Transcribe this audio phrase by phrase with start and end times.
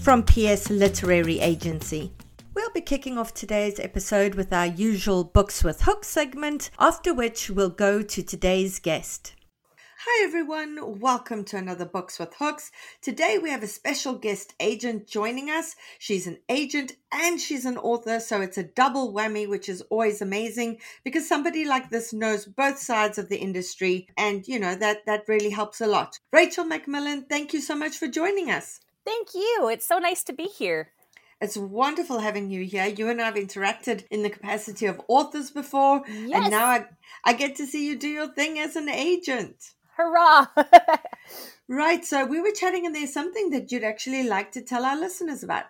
[0.00, 2.10] from PS Literary Agency.
[2.54, 7.50] We'll be kicking off today's episode with our usual Books with Hooks segment, after which
[7.50, 9.34] we'll go to today's guest.
[10.06, 12.70] Hi everyone, welcome to another Books with Hooks.
[13.02, 15.76] Today we have a special guest agent joining us.
[15.98, 20.22] She's an agent and she's an author, so it's a double whammy, which is always
[20.22, 25.04] amazing because somebody like this knows both sides of the industry and you know that
[25.04, 26.18] that really helps a lot.
[26.32, 28.80] Rachel McMillan, thank you so much for joining us.
[29.10, 29.68] Thank you.
[29.72, 30.90] It's so nice to be here.
[31.40, 32.86] It's wonderful having you here.
[32.86, 36.30] You and I have interacted in the capacity of authors before, Yes.
[36.34, 36.84] and now I,
[37.24, 39.56] I get to see you do your thing as an agent.
[39.96, 40.46] Hurrah!
[41.68, 42.04] Right.
[42.04, 45.44] So we were chatting, and there's something that you'd actually like to tell our listeners
[45.44, 45.66] about.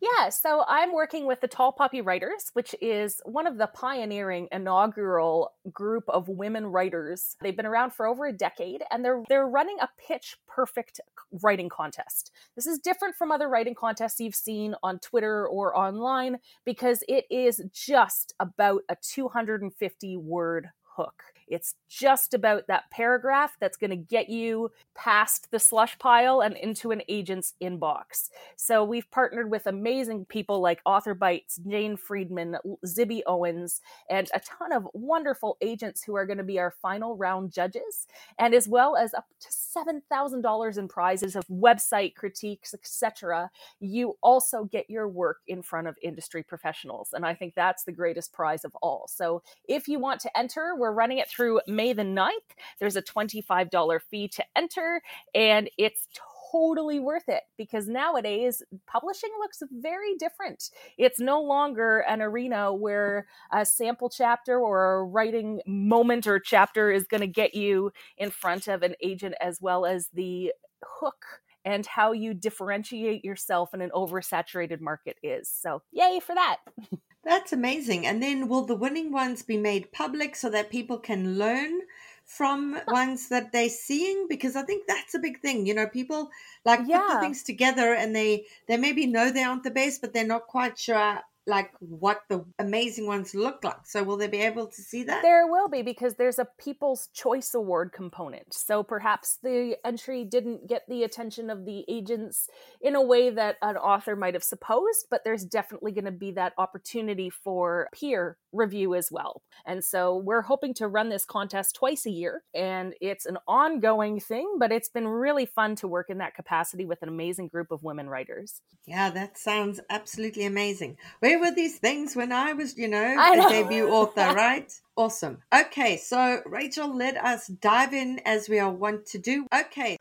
[0.00, 4.48] Yeah, so I'm working with the Tall Poppy Writers, which is one of the pioneering
[4.52, 7.36] inaugural group of women writers.
[7.40, 11.00] They've been around for over a decade and they're they're running a pitch perfect
[11.42, 12.30] writing contest.
[12.54, 17.24] This is different from other writing contests you've seen on Twitter or online because it
[17.28, 21.22] is just about a 250 word hook.
[21.58, 26.56] It's just about that paragraph that's going to get you past the slush pile and
[26.56, 28.28] into an agent's inbox.
[28.54, 34.38] So we've partnered with amazing people like Author Bites, Jane Friedman, Zibby Owens, and a
[34.38, 38.06] ton of wonderful agents who are going to be our final round judges,
[38.38, 43.50] and as well as up to $7,000 in prizes of website critiques, etc.
[43.80, 47.90] You also get your work in front of industry professionals, and I think that's the
[47.90, 49.08] greatest prize of all.
[49.08, 52.30] So if you want to enter, we're running it through May the 9th.
[52.78, 55.02] There's a $25 fee to enter,
[55.34, 56.06] and it's
[56.50, 60.70] totally worth it because nowadays publishing looks very different.
[60.96, 66.90] It's no longer an arena where a sample chapter or a writing moment or chapter
[66.90, 70.52] is going to get you in front of an agent as well as the
[70.84, 71.24] hook
[71.64, 75.50] and how you differentiate yourself in an oversaturated market is.
[75.50, 76.58] So, yay for that.
[77.28, 78.06] That's amazing.
[78.06, 81.82] And then will the winning ones be made public so that people can learn
[82.24, 84.26] from ones that they're seeing?
[84.28, 85.66] Because I think that's a big thing.
[85.66, 86.30] You know, people
[86.64, 90.14] like put the things together and they they maybe know they aren't the best, but
[90.14, 93.86] they're not quite sure like what the amazing ones look like.
[93.86, 95.22] So will they be able to see that?
[95.22, 98.52] There will be because there's a People's Choice Award component.
[98.52, 102.48] So perhaps the entry didn't get the attention of the agents
[102.80, 106.32] in a way that an author might have supposed, but there's definitely going to be
[106.32, 109.42] that opportunity for peer review as well.
[109.66, 114.20] And so we're hoping to run this contest twice a year, and it's an ongoing
[114.20, 117.70] thing, but it's been really fun to work in that capacity with an amazing group
[117.70, 118.60] of women writers.
[118.86, 120.96] Yeah, that sounds absolutely amazing.
[121.20, 123.48] Where were these things when I was, you know, I a know.
[123.48, 124.72] debut author, right?
[124.96, 125.38] Awesome.
[125.54, 129.46] Okay, so Rachel, let us dive in as we are wont to do.
[129.54, 129.98] Okay,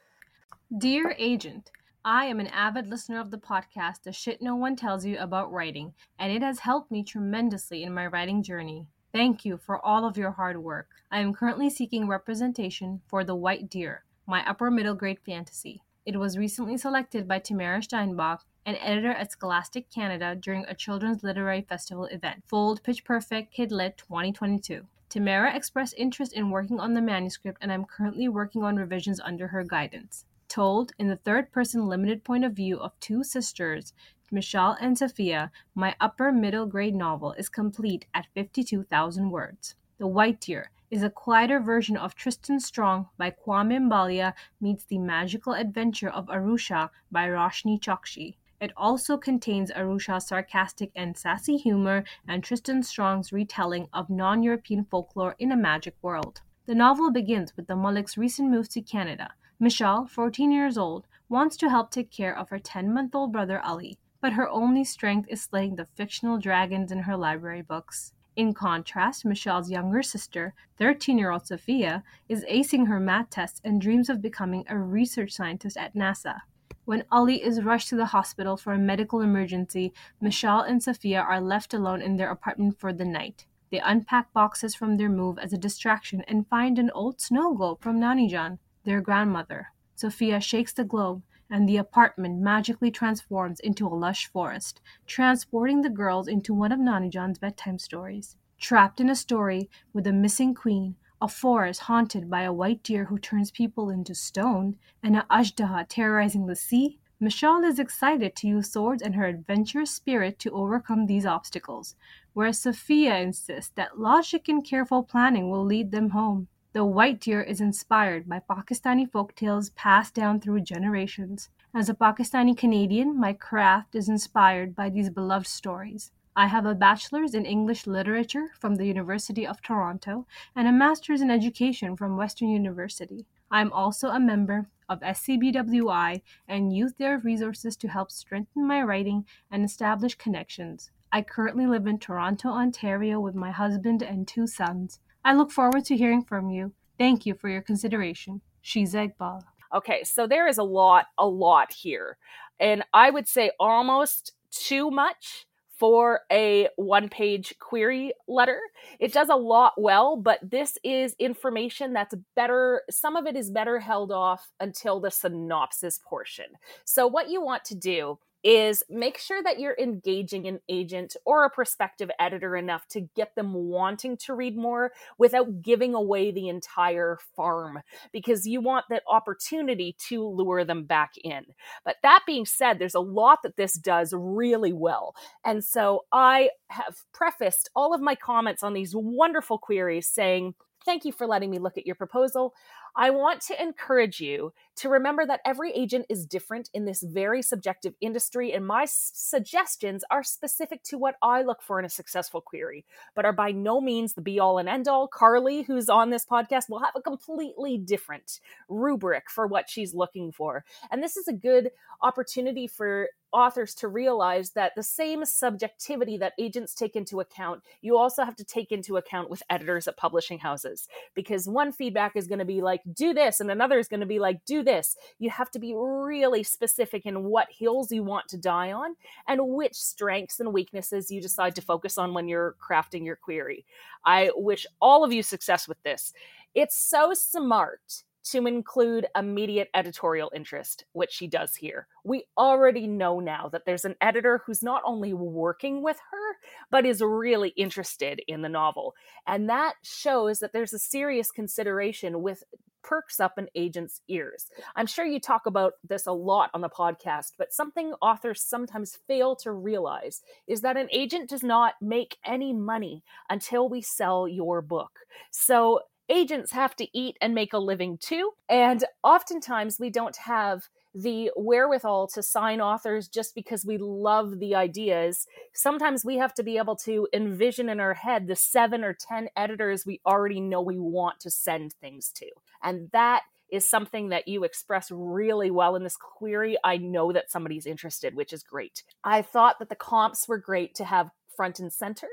[0.76, 1.72] Dear Agent,
[2.04, 5.52] I am an avid listener of the podcast The Shit No One Tells You About
[5.52, 8.88] Writing, and it has helped me tremendously in my writing journey.
[9.14, 10.90] Thank you for all of your hard work.
[11.10, 15.82] I am currently seeking representation for The White Deer, my upper middle grade fantasy.
[16.06, 21.24] It was recently selected by Tamara Steinbach, an editor at Scholastic Canada, during a children's
[21.24, 24.86] literary festival event, Fold Pitch Perfect Kidlit 2022.
[25.10, 29.48] Tamara expressed interest in working on the manuscript, and I'm currently working on revisions under
[29.48, 33.94] her guidance told in the third person limited point of view of two sisters,
[34.32, 39.76] Michelle and Sophia, my upper middle grade novel is complete at 52,000 words.
[39.98, 44.98] The White Deer is a quieter version of Tristan Strong by Kwame Mbalia meets the
[44.98, 48.36] magical adventure of Aru Shah by Roshni Chokshi.
[48.60, 54.42] It also contains Aru Shah's sarcastic and sassy humor and Tristan Strong's retelling of non
[54.42, 56.42] European folklore in a magic world.
[56.66, 59.36] The novel begins with the Mullick's recent move to Canada.
[59.60, 63.60] Michelle, 14 years old, wants to help take care of her 10 month old brother
[63.62, 68.14] Ali, but her only strength is slaying the fictional dragons in her library books.
[68.36, 73.80] In contrast, Michelle's younger sister, 13 year old Sophia, is acing her math tests and
[73.80, 76.42] dreams of becoming a research scientist at NASA.
[76.88, 79.92] When Ali is rushed to the hospital for a medical emergency,
[80.22, 83.46] Michelle and Sophia are left alone in their apartment for the night.
[83.70, 87.82] They unpack boxes from their move as a distraction and find an old snow globe
[87.82, 89.74] from Nanijan, their grandmother.
[89.96, 95.90] Sophia shakes the globe, and the apartment magically transforms into a lush forest, transporting the
[95.90, 98.38] girls into one of Nanijan's bedtime stories.
[98.60, 103.06] Trapped in a story with a missing queen, a forest haunted by a white deer
[103.06, 108.48] who turns people into stone, and a Ajdaha terrorizing the sea, Michelle is excited to
[108.48, 111.96] use swords and her adventurous spirit to overcome these obstacles,
[112.34, 116.48] whereas Sophia insists that logic and careful planning will lead them home.
[116.74, 121.50] The white deer is inspired by Pakistani folk tales passed down through generations.
[121.74, 126.12] As a Pakistani Canadian, my craft is inspired by these beloved stories.
[126.40, 131.22] I have a bachelor's in English literature from the University of Toronto and a master's
[131.22, 133.26] in education from Western University.
[133.50, 138.84] I am also a member of SCBWI and use their resources to help strengthen my
[138.84, 140.92] writing and establish connections.
[141.12, 145.00] I currently live in Toronto, Ontario with my husband and two sons.
[145.26, 146.72] I look forward to hearing from you.
[147.00, 148.42] Thank you for your consideration.
[148.64, 149.42] Shiza Iqbal.
[149.74, 152.18] Okay, so there is a lot, a lot here.
[152.60, 155.47] And I would say almost too much
[155.78, 158.60] for a one page query letter.
[159.00, 162.82] It does a lot well, but this is information that's better.
[162.90, 166.46] Some of it is better held off until the synopsis portion.
[166.84, 171.46] So, what you want to do is make sure that you're engaging an agent or
[171.46, 176.48] a prospective editor enough to get them wanting to read more without giving away the
[176.48, 177.80] entire farm
[178.14, 181.46] because you want that opportunity to lure them back in.
[181.84, 185.16] But that being said, there's a lot that this does really well.
[185.44, 190.56] And so I have prefaced all of my comments on these wonderful queries saying,
[190.86, 192.54] Thank you for letting me look at your proposal.
[192.96, 197.42] I want to encourage you to remember that every agent is different in this very
[197.42, 201.90] subjective industry, and my s- suggestions are specific to what I look for in a
[201.90, 202.86] successful query,
[203.16, 205.08] but are by no means the be all and end all.
[205.08, 208.40] Carly, who's on this podcast, will have a completely different
[208.70, 210.64] rubric for what she's looking for.
[210.92, 216.34] And this is a good opportunity for authors to realize that the same subjectivity that
[216.40, 220.40] agents take into account, you also have to take into account with editors at publishing
[220.40, 220.88] houses.
[221.14, 224.06] Because one feedback is going to be like, do this, and another is going to
[224.06, 224.96] be like, do this.
[225.20, 228.96] You have to be really specific in what hills you want to die on
[229.28, 233.66] and which strengths and weaknesses you decide to focus on when you're crafting your query.
[234.06, 236.14] I wish all of you success with this.
[236.56, 241.88] It's so smart to include immediate editorial interest, which she does here.
[242.04, 246.36] We already know now that there's an editor who's not only working with her,
[246.70, 248.96] but is really interested in the novel.
[249.26, 252.44] And that shows that there's a serious consideration with
[252.88, 254.48] perks up an agent's ears.
[254.76, 258.98] I'm sure you talk about this a lot on the podcast, but something authors sometimes
[259.08, 264.26] fail to realize is that an agent does not make any money until we sell
[264.26, 265.00] your book.
[265.32, 268.32] So agents have to eat and make a living too.
[268.50, 274.56] And oftentimes we don't have the wherewithal to sign authors just because we love the
[274.56, 275.28] ideas.
[275.54, 279.30] Sometimes we have to be able to envision in our head the seven or 10
[279.36, 282.28] editors we already know we want to send things to.
[282.64, 286.58] And that is something that you express really well in this query.
[286.64, 288.84] I know that somebody's interested, which is great.
[289.04, 292.10] I thought that the comps were great to have front and center.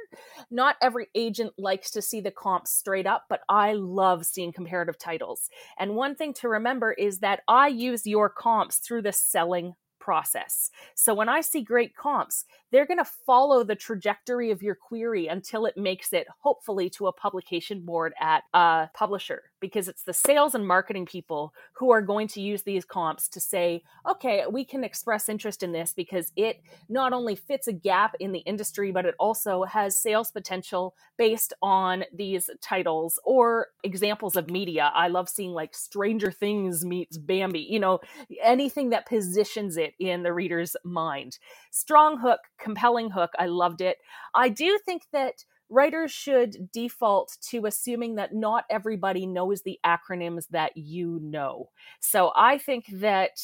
[0.50, 4.98] Not every agent likes to see the comps straight up, but I love seeing comparative
[4.98, 5.48] titles.
[5.78, 10.70] And one thing to remember is that I use your comps through the selling process.
[10.94, 15.28] So when I see great comps, they're going to follow the trajectory of your query
[15.28, 20.12] until it makes it hopefully to a publication board at a publisher because it's the
[20.12, 24.62] sales and marketing people who are going to use these comps to say, okay, we
[24.62, 28.92] can express interest in this because it not only fits a gap in the industry,
[28.92, 34.92] but it also has sales potential based on these titles or examples of media.
[34.94, 38.00] I love seeing like Stranger Things meets Bambi, you know,
[38.42, 41.38] anything that positions it in the reader's mind.
[41.70, 43.30] Strong hook, compelling hook.
[43.38, 43.96] I loved it.
[44.34, 50.48] I do think that writers should default to assuming that not everybody knows the acronyms
[50.50, 51.70] that you know.
[52.00, 53.38] So I think that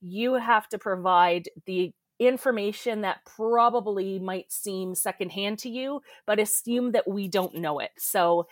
[0.00, 6.92] you have to provide the information that probably might seem secondhand to you, but assume
[6.92, 7.90] that we don't know it.
[7.96, 8.48] So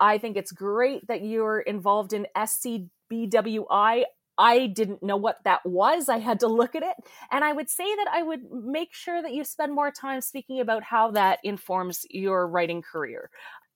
[0.00, 4.04] I think it's great that you're involved in SCBWI.
[4.38, 6.08] I didn't know what that was.
[6.08, 6.94] I had to look at it.
[7.30, 10.60] And I would say that I would make sure that you spend more time speaking
[10.60, 13.30] about how that informs your writing career.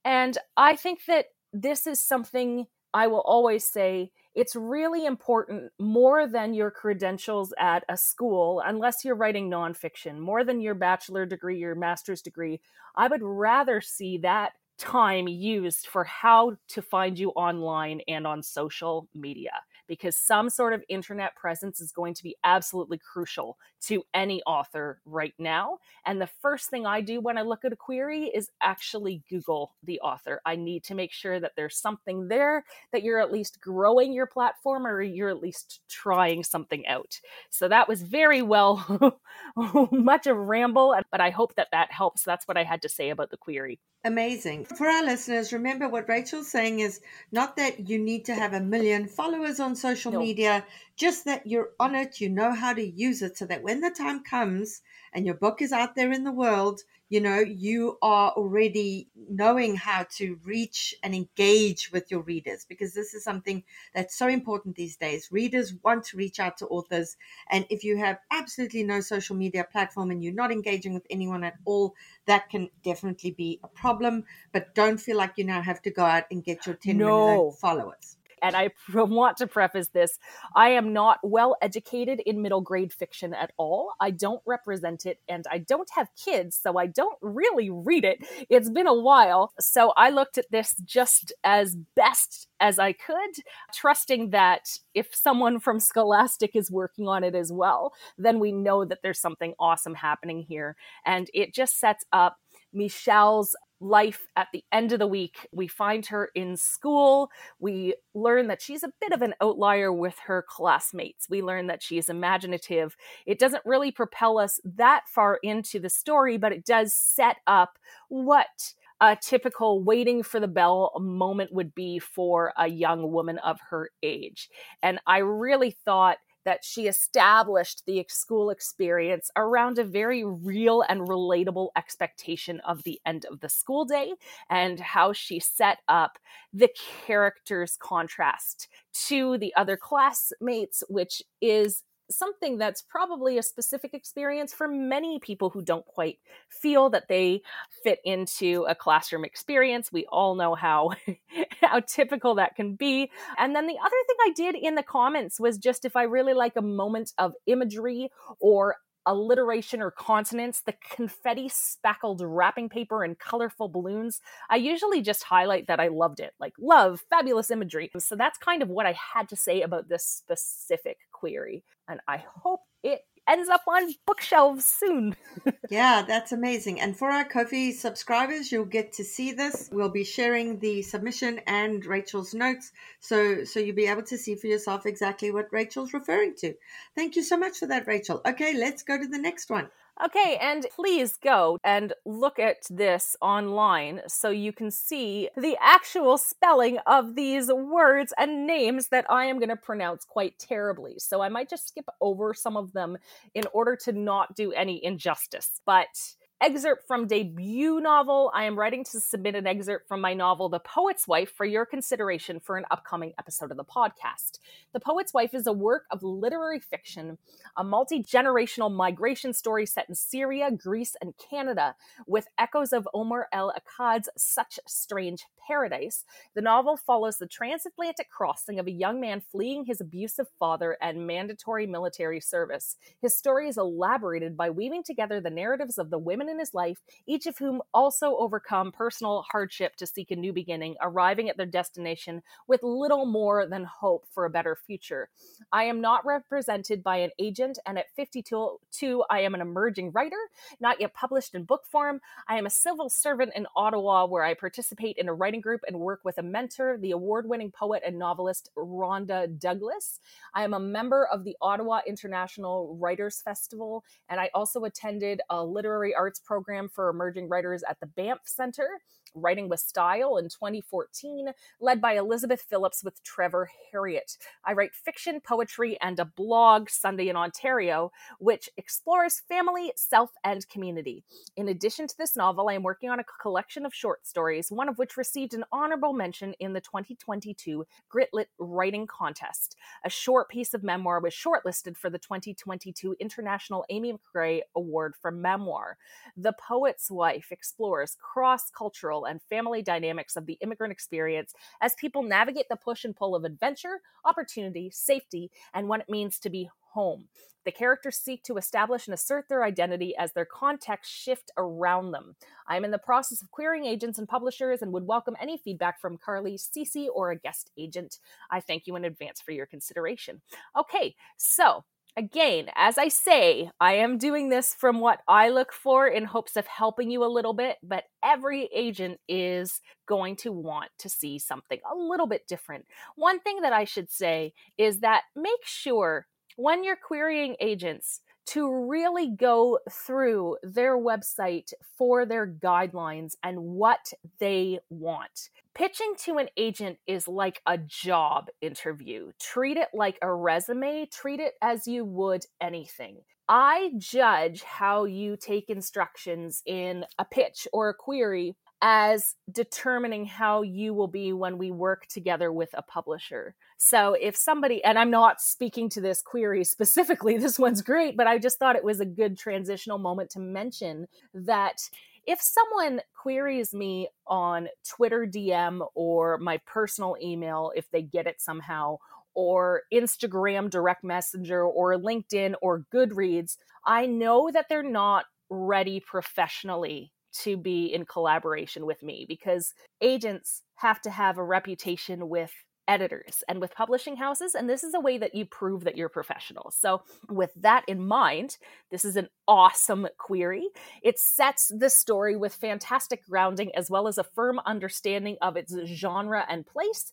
[0.04, 6.26] And I think that this is something I will always say it's really important more
[6.26, 11.58] than your credentials at a school, unless you're writing nonfiction, more than your bachelor degree,
[11.58, 12.60] your master's degree.
[12.96, 18.42] I would rather see that time used for how to find you online and on
[18.42, 19.52] social media
[19.92, 25.02] because some sort of internet presence is going to be absolutely crucial to any author
[25.04, 25.76] right now.
[26.06, 29.74] And the first thing I do when I look at a query is actually Google
[29.82, 30.40] the author.
[30.46, 34.24] I need to make sure that there's something there that you're at least growing your
[34.24, 37.20] platform or you're at least trying something out.
[37.50, 39.20] So that was very well,
[39.92, 42.22] much of a ramble, but I hope that that helps.
[42.22, 43.78] That's what I had to say about the query.
[44.04, 44.64] Amazing.
[44.64, 48.60] For our listeners, remember what Rachel's saying is not that you need to have a
[48.60, 50.18] million followers on social no.
[50.18, 50.66] media,
[50.96, 53.90] just that you're on it, you know how to use it so that when the
[53.90, 54.82] time comes
[55.12, 56.80] and your book is out there in the world,
[57.12, 62.94] you know, you are already knowing how to reach and engage with your readers because
[62.94, 63.62] this is something
[63.94, 65.28] that's so important these days.
[65.30, 67.18] Readers want to reach out to authors.
[67.50, 71.44] And if you have absolutely no social media platform and you're not engaging with anyone
[71.44, 74.24] at all, that can definitely be a problem.
[74.50, 77.26] But don't feel like you now have to go out and get your 10 no.
[77.26, 80.18] million followers and I want to preface this
[80.54, 83.92] I am not well educated in middle grade fiction at all.
[84.00, 88.18] I don't represent it, and I don't have kids, so I don't really read it.
[88.50, 89.52] It's been a while.
[89.60, 93.30] So I looked at this just as best as I could,
[93.74, 98.84] trusting that if someone from Scholastic is working on it as well, then we know
[98.84, 100.76] that there's something awesome happening here.
[101.04, 102.38] And it just sets up
[102.72, 105.48] Michelle's life at the end of the week.
[105.52, 107.30] We find her in school.
[107.58, 111.28] We learn that she's a bit of an outlier with her classmates.
[111.28, 112.96] We learn that she is imaginative.
[113.26, 117.78] It doesn't really propel us that far into the story, but it does set up
[118.08, 123.58] what a typical waiting for the bell moment would be for a young woman of
[123.70, 124.48] her age.
[124.80, 131.02] And I really thought that she established the school experience around a very real and
[131.02, 134.12] relatable expectation of the end of the school day
[134.50, 136.18] and how she set up
[136.52, 136.70] the
[137.06, 141.82] characters' contrast to the other classmates, which is
[142.16, 147.42] something that's probably a specific experience for many people who don't quite feel that they
[147.82, 149.90] fit into a classroom experience.
[149.92, 150.90] We all know how
[151.60, 153.10] how typical that can be.
[153.38, 156.34] And then the other thing I did in the comments was just if I really
[156.34, 163.18] like a moment of imagery or alliteration or consonants, the confetti speckled wrapping paper and
[163.18, 166.34] colorful balloons, I usually just highlight that I loved it.
[166.38, 167.90] Like, love, fabulous imagery.
[167.98, 171.64] So that's kind of what I had to say about this specific query.
[171.88, 175.16] And I hope it ends up on bookshelves soon.
[175.70, 176.80] yeah, that's amazing.
[176.80, 179.68] And for our Ko-fi subscribers, you'll get to see this.
[179.72, 184.34] We'll be sharing the submission and Rachel's notes, so so you'll be able to see
[184.34, 186.54] for yourself exactly what Rachel's referring to.
[186.94, 188.20] Thank you so much for that, Rachel.
[188.26, 189.68] Okay, let's go to the next one.
[190.04, 196.16] Okay, and please go and look at this online so you can see the actual
[196.16, 200.94] spelling of these words and names that I am going to pronounce quite terribly.
[200.98, 202.96] So I might just skip over some of them
[203.34, 205.60] in order to not do any injustice.
[205.66, 208.32] But excerpt from debut novel.
[208.34, 211.64] I am writing to submit an excerpt from my novel, The Poet's Wife, for your
[211.64, 214.40] consideration for an upcoming episode of the podcast.
[214.72, 217.18] The Poet's Wife is a work of literary fiction,
[217.56, 221.76] a multi generational migration story set in Syria, Greece, and Canada,
[222.08, 226.04] with echoes of Omar El Akkad's Such Strange Paradise.
[226.34, 231.06] The novel follows the transatlantic crossing of a young man fleeing his abusive father and
[231.06, 232.76] mandatory military service.
[233.00, 236.78] His story is elaborated by weaving together the narratives of the women in his life,
[237.06, 241.46] each of whom also overcome personal hardship to seek a new beginning, arriving at their
[241.46, 245.10] destination with little more than hope for a better future.
[245.52, 250.16] I am not represented by an agent, and at 52, I am an emerging writer,
[250.58, 252.00] not yet published in book form.
[252.26, 255.78] I am a civil servant in Ottawa where I participate in a writing group and
[255.78, 260.00] work with a mentor, the award winning poet and novelist Rhonda Douglas.
[260.34, 265.44] I am a member of the Ottawa International Writers Festival, and I also attended a
[265.44, 268.68] literary arts program for emerging writers at the Banff Center.
[269.14, 274.16] Writing with Style in 2014, led by Elizabeth Phillips with Trevor Herriot.
[274.44, 280.48] I write fiction, poetry, and a blog, Sunday in Ontario, which explores family, self, and
[280.48, 281.04] community.
[281.36, 284.68] In addition to this novel, I am working on a collection of short stories, one
[284.68, 289.56] of which received an honorable mention in the 2022 Gritlit Writing Contest.
[289.84, 295.10] A short piece of memoir was shortlisted for the 2022 International Amy McGray Award for
[295.10, 295.76] Memoir.
[296.16, 302.02] The Poet's Wife explores cross cultural and family dynamics of the immigrant experience as people
[302.02, 306.48] navigate the push and pull of adventure, opportunity, safety, and what it means to be
[306.72, 307.08] home.
[307.44, 312.14] The characters seek to establish and assert their identity as their contexts shift around them.
[312.46, 315.80] I am in the process of querying agents and publishers and would welcome any feedback
[315.80, 317.98] from Carly, Cece, or a guest agent.
[318.30, 320.22] I thank you in advance for your consideration.
[320.56, 321.64] Okay, so
[321.96, 326.36] again, as I say, I am doing this from what I look for in hopes
[326.36, 331.18] of helping you a little bit, but every agent is going to want to see
[331.18, 332.66] something a little bit different.
[332.96, 336.06] One thing that I should say is that make sure
[336.36, 343.92] when you're querying agents to really go through their website for their guidelines and what
[344.18, 345.30] they want.
[345.54, 349.12] Pitching to an agent is like a job interview.
[349.20, 352.98] Treat it like a resume, treat it as you would anything.
[353.28, 360.42] I judge how you take instructions in a pitch or a query as determining how
[360.42, 363.34] you will be when we work together with a publisher.
[363.64, 368.08] So if somebody, and I'm not speaking to this query specifically, this one's great, but
[368.08, 371.62] I just thought it was a good transitional moment to mention that
[372.04, 378.20] if someone queries me on Twitter DM or my personal email, if they get it
[378.20, 378.78] somehow,
[379.14, 386.90] or Instagram direct messenger or LinkedIn or Goodreads, I know that they're not ready professionally
[387.20, 392.32] to be in collaboration with me because agents have to have a reputation with
[392.72, 395.90] editors and with publishing houses and this is a way that you prove that you're
[395.90, 396.50] professional.
[396.50, 398.38] So with that in mind
[398.70, 400.48] this is an awesome query.
[400.82, 405.54] It sets the story with fantastic grounding as well as a firm understanding of its
[405.66, 406.92] genre and place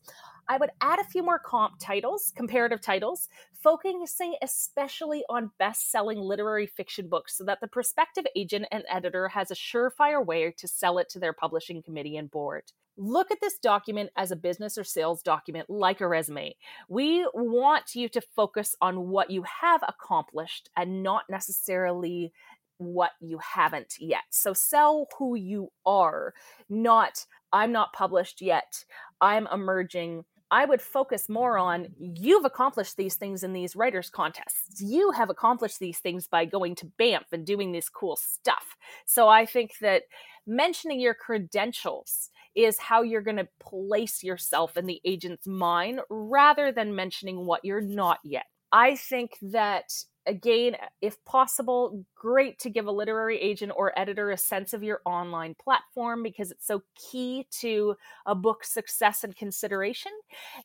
[0.50, 3.30] I would add a few more comp titles, comparative titles,
[3.62, 9.28] focusing especially on best selling literary fiction books so that the prospective agent and editor
[9.28, 12.64] has a surefire way to sell it to their publishing committee and board.
[12.98, 16.56] Look at this document as a business or sales document like a resume.
[16.90, 22.34] We want you to focus on what you have accomplished and not necessarily
[22.80, 24.24] what you haven't yet.
[24.32, 26.34] So sell who you are,
[26.70, 28.86] not I'm not published yet.
[29.22, 30.26] I'm emerging.
[30.52, 34.82] I would focus more on you've accomplished these things in these writers' contests.
[34.82, 38.76] You have accomplished these things by going to Banff and doing this cool stuff.
[39.06, 40.04] So I think that
[40.48, 46.72] mentioning your credentials is how you're going to place yourself in the agent's mind rather
[46.72, 48.46] than mentioning what you're not yet.
[48.72, 49.94] I think that
[50.26, 55.02] again, if possible, great to give a literary agent or editor a sense of your
[55.06, 60.12] online platform because it's so key to a book's success and consideration.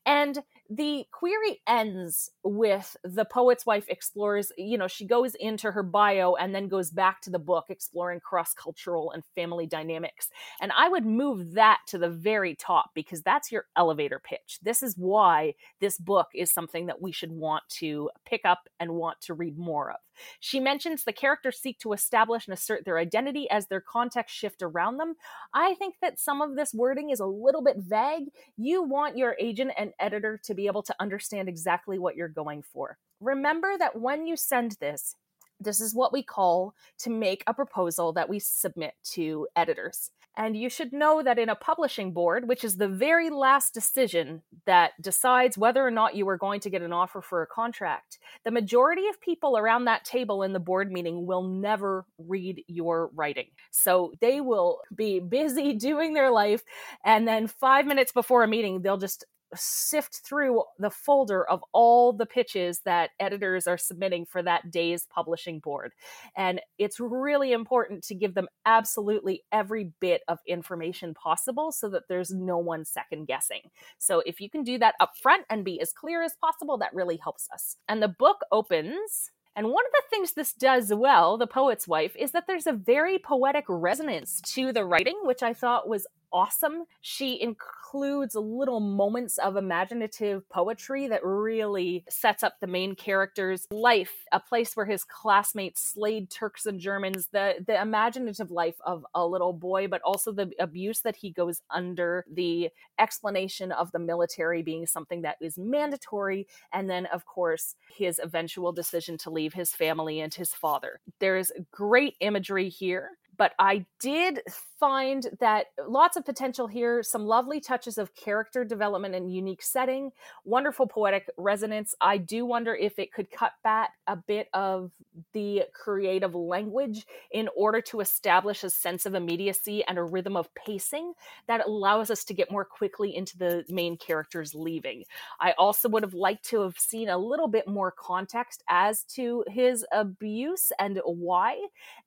[0.05, 5.83] And the query ends with the poet's wife explores, you know, she goes into her
[5.83, 10.31] bio and then goes back to the book exploring cross cultural and family dynamics.
[10.61, 14.59] And I would move that to the very top because that's your elevator pitch.
[14.63, 18.95] This is why this book is something that we should want to pick up and
[18.95, 19.99] want to read more of.
[20.41, 21.13] She mentions the
[21.45, 25.15] characters seek to establish and assert their identity as their context shift around them.
[25.53, 28.31] I think that some of this wording is a little bit vague.
[28.57, 32.63] You want your agent and editor to be able to understand exactly what you're going
[32.63, 32.97] for.
[33.21, 35.17] Remember that when you send this,
[35.61, 40.11] this is what we call to make a proposal that we submit to editors.
[40.37, 44.43] And you should know that in a publishing board, which is the very last decision
[44.67, 48.19] that decides whether or not you are going to get an offer for a contract,
[48.45, 53.11] the majority of people around that table in the board meeting will never read your
[53.15, 53.47] writing.
[53.71, 56.63] So they will be busy doing their life.
[57.05, 59.25] And then five minutes before a meeting, they'll just
[59.57, 65.07] sift through the folder of all the pitches that editors are submitting for that day's
[65.07, 65.93] publishing board.
[66.37, 72.09] And it's really important to give them absolutely every bit of information possible so that
[72.09, 73.61] there's no one second guessing.
[73.99, 76.95] So if you can do that up front and be as clear as possible, that
[76.95, 77.77] really helps us.
[77.89, 82.17] And the book opens and one of the things this does well, The Poet's Wife,
[82.17, 86.85] is that there's a very poetic resonance to the writing, which I thought was awesome.
[87.01, 94.25] She includes little moments of imaginative poetry that really sets up the main character's life,
[94.33, 99.25] a place where his classmates slayed Turks and Germans, the, the imaginative life of a
[99.25, 102.69] little boy, but also the abuse that he goes under, the
[102.99, 108.73] explanation of the military being something that is mandatory, and then, of course, his eventual
[108.73, 111.01] decision to leave his family and his father.
[111.21, 114.41] There's great imagery here but I did
[114.79, 120.13] find that lots of potential here, some lovely touches of character development and unique setting,
[120.45, 121.95] wonderful poetic resonance.
[122.01, 124.91] I do wonder if it could cut back a bit of
[125.33, 130.53] the creative language in order to establish a sense of immediacy and a rhythm of
[130.55, 131.15] pacing
[131.47, 135.05] that allows us to get more quickly into the main characters leaving.
[135.41, 139.45] I also would have liked to have seen a little bit more context as to
[139.49, 141.59] his abuse and why.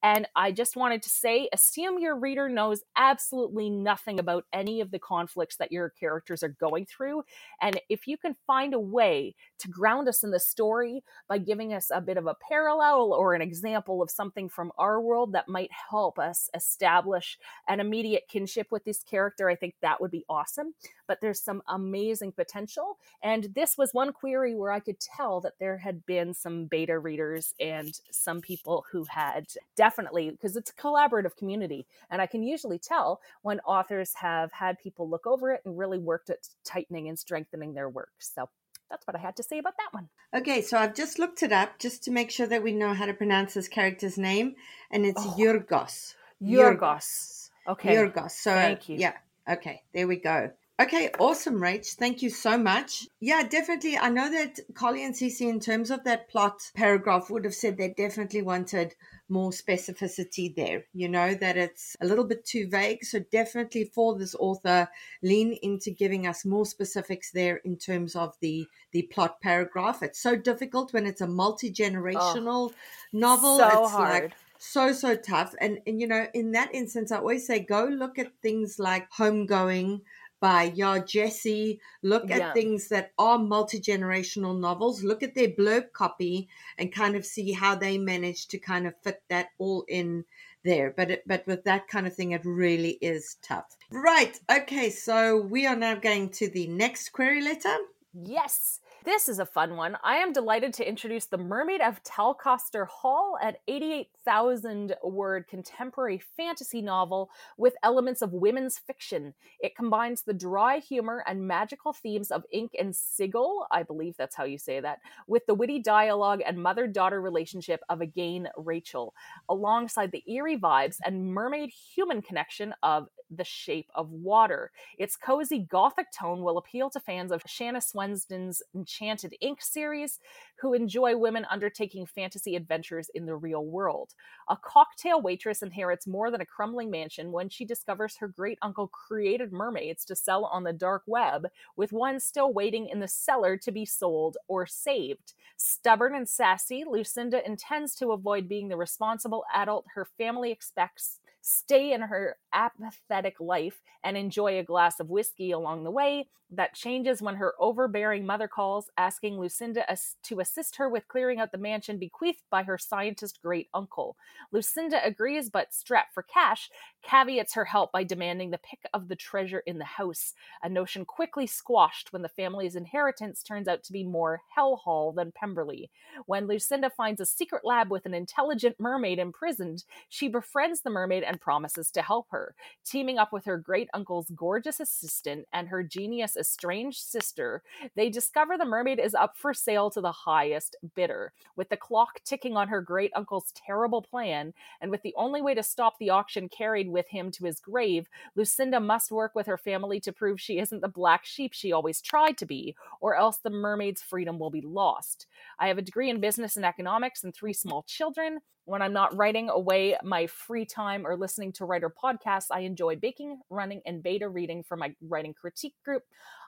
[0.04, 4.92] And I just wanted to say assume your reader knows absolutely nothing about any of
[4.92, 7.24] the conflicts that your characters are going through.
[7.62, 11.74] And if you can find a way to ground us in the story by giving
[11.74, 15.48] us a bit of a parallel or an example of something from our world that
[15.48, 20.26] might help us establish an immediate kinship with this character, I think that would be
[20.30, 20.74] awesome.
[21.08, 22.98] But there's some amazing potential.
[23.24, 27.00] And this was one query where I could tell that there had been some beta
[27.00, 31.07] readers and some people who had definitely, because it's a collaborative
[31.38, 35.78] community, and I can usually tell when authors have had people look over it and
[35.78, 38.12] really worked at tightening and strengthening their work.
[38.20, 38.50] So
[38.90, 40.10] that's what I had to say about that one.
[40.34, 43.06] Okay, so I've just looked it up just to make sure that we know how
[43.06, 44.56] to pronounce this character's name,
[44.92, 45.36] and it's oh.
[45.38, 46.16] Yorgos.
[46.42, 47.50] Yorgos.
[47.68, 47.96] Okay.
[47.96, 48.32] Yorgos.
[48.32, 48.98] So thank you.
[48.98, 49.14] Yeah.
[49.50, 49.82] Okay.
[49.94, 50.52] There we go.
[50.80, 51.96] Okay, awesome, Rach.
[51.96, 53.08] Thank you so much.
[53.20, 53.98] Yeah, definitely.
[53.98, 57.78] I know that Carly and Cece, in terms of that plot paragraph, would have said
[57.78, 58.94] they definitely wanted
[59.28, 60.86] more specificity there.
[60.94, 63.04] You know, that it's a little bit too vague.
[63.04, 64.88] So, definitely for this author,
[65.24, 70.04] lean into giving us more specifics there in terms of the, the plot paragraph.
[70.04, 72.74] It's so difficult when it's a multi generational oh,
[73.12, 73.58] novel.
[73.58, 74.24] So it's hard.
[74.24, 77.86] like so so tough and and you know in that instance i always say go
[77.86, 80.02] look at things like homegoing
[80.40, 81.80] by Yaa Gyasi.
[82.04, 82.54] Look at yeah.
[82.54, 85.04] things that are multi generational novels.
[85.04, 88.94] Look at their blurb copy and kind of see how they manage to kind of
[89.04, 90.26] fit that all in
[90.64, 90.94] there.
[90.96, 93.76] But it, but with that kind of thing, it really is tough.
[93.92, 94.40] Right.
[94.52, 94.90] Okay.
[94.90, 97.76] So we are now going to the next query letter.
[98.14, 98.80] Yes.
[99.08, 99.98] This is a fun one.
[100.04, 106.82] I am delighted to introduce The Mermaid of Talcoster Hall, an 88,000 word contemporary fantasy
[106.82, 109.34] novel with elements of women's fiction.
[109.62, 114.36] It combines the dry humor and magical themes of ink and sigil, I believe that's
[114.36, 119.14] how you say that, with the witty dialogue and mother daughter relationship of Again Rachel,
[119.48, 124.72] alongside the eerie vibes and mermaid human connection of the Shape of Water.
[124.98, 129.62] Its cozy gothic tone will appeal to fans of Shanna Swendson's Enchanted Inc.
[129.62, 130.20] series
[130.60, 134.14] who enjoy women undertaking fantasy adventures in the real world.
[134.50, 138.88] A cocktail waitress inherits more than a crumbling mansion when she discovers her great uncle
[138.88, 143.58] created mermaids to sell on the dark web, with one still waiting in the cellar
[143.58, 145.34] to be sold or saved.
[145.58, 151.94] Stubborn and sassy, Lucinda intends to avoid being the responsible adult her family expects stay
[151.94, 156.28] in her apathetic life and enjoy a glass of whiskey along the way.
[156.50, 159.86] That changes when her overbearing mother calls, asking Lucinda
[160.24, 164.16] to assist her with clearing out the mansion bequeathed by her scientist great uncle.
[164.52, 166.70] Lucinda agrees, but strapped for cash,
[167.08, 171.06] caveats her help by demanding the pick of the treasure in the house, a notion
[171.06, 175.90] quickly squashed when the family's inheritance turns out to be more hellhole than Pemberley.
[176.26, 181.24] When Lucinda finds a secret lab with an intelligent mermaid imprisoned, she befriends the mermaid
[181.24, 182.56] and promises to help her.
[182.84, 187.64] Teaming up with her great uncle's gorgeous assistant and her genius estranged sister,
[187.96, 191.32] they discover the mermaid is up for sale to the highest bidder.
[191.56, 195.54] With the clock ticking on her great uncle's terrible plan, and with the only way
[195.54, 199.58] to stop the auction carried with him to his grave, Lucinda must work with her
[199.58, 203.38] family to prove she isn't the black sheep she always tried to be, or else
[203.38, 205.28] the mermaid's freedom will be lost.
[205.60, 208.40] I have a degree in business and economics and three small children.
[208.66, 212.98] When I'm not writing away my free time or listening to writer podcasts, I enjoy
[212.98, 216.04] baking, running, and beta reading for my writing critique group.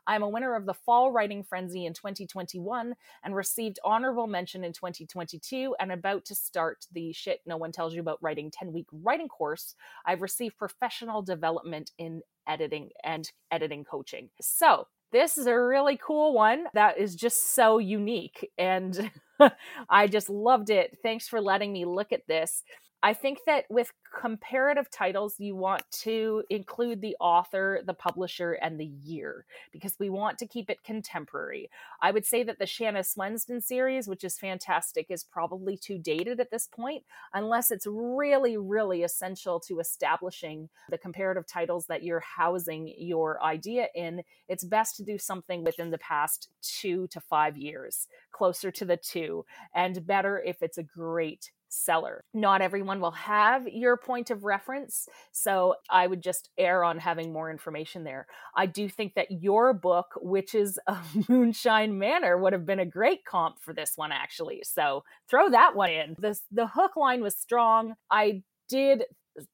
[0.10, 4.74] I'm a winner of the Fall Writing Frenzy in 2021 and received honorable mention in
[4.74, 8.88] 2022 and about to start the Shit No One Tells You About Writing 10 week
[8.92, 9.76] writing course.
[10.08, 14.30] I've received professional development in editing and editing coaching.
[14.42, 19.12] So, this is a really cool one that is just so unique and
[19.90, 20.98] I just loved it.
[21.04, 22.64] Thanks for letting me look at this.
[23.02, 28.78] I think that with comparative titles, you want to include the author, the publisher, and
[28.78, 31.70] the year because we want to keep it contemporary.
[32.02, 36.42] I would say that the Shanna Swendson series, which is fantastic, is probably too dated
[36.42, 42.20] at this point, unless it's really, really essential to establishing the comparative titles that you're
[42.20, 44.24] housing your idea in.
[44.50, 48.98] It's best to do something within the past two to five years, closer to the
[48.98, 52.24] two, and better if it's a great seller.
[52.34, 57.32] Not everyone will have your point of reference, so I would just err on having
[57.32, 58.28] more information there.
[58.56, 63.24] I do think that your book, Witches of Moonshine Manor, would have been a great
[63.26, 64.62] comp for this one, actually.
[64.64, 66.16] So throw that one in.
[66.20, 67.96] The, the hook line was strong.
[68.12, 69.04] I did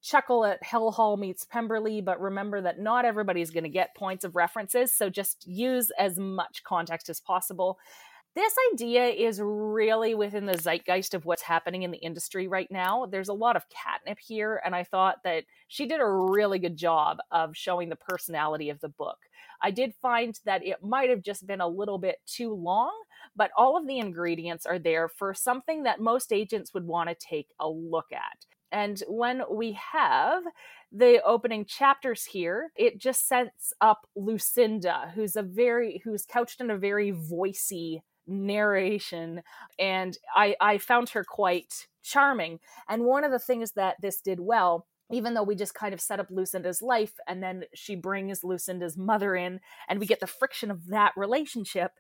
[0.02, 4.24] chuckle at Hell Hall meets Pemberley, but remember that not everybody's going to get points
[4.24, 7.78] of references, so just use as much context as possible
[8.36, 13.06] this idea is really within the zeitgeist of what's happening in the industry right now.
[13.06, 16.76] There's a lot of catnip here, and I thought that she did a really good
[16.76, 19.18] job of showing the personality of the book.
[19.62, 22.92] I did find that it might have just been a little bit too long,
[23.38, 27.16] but all of the ingredients are there for something that most agents would want to
[27.16, 28.46] take a look at.
[28.70, 30.44] And when we have
[30.92, 36.70] the opening chapters here, it just sets up Lucinda, who's a very who's couched in
[36.70, 39.42] a very voicey narration
[39.80, 42.60] and I, I found her quite charming.
[42.88, 46.02] And one of the things that this did well even though we just kind of
[46.02, 50.28] set up Lucinda's life and then she brings Lucinda's mother in and we get the
[50.28, 51.92] friction of that relationship.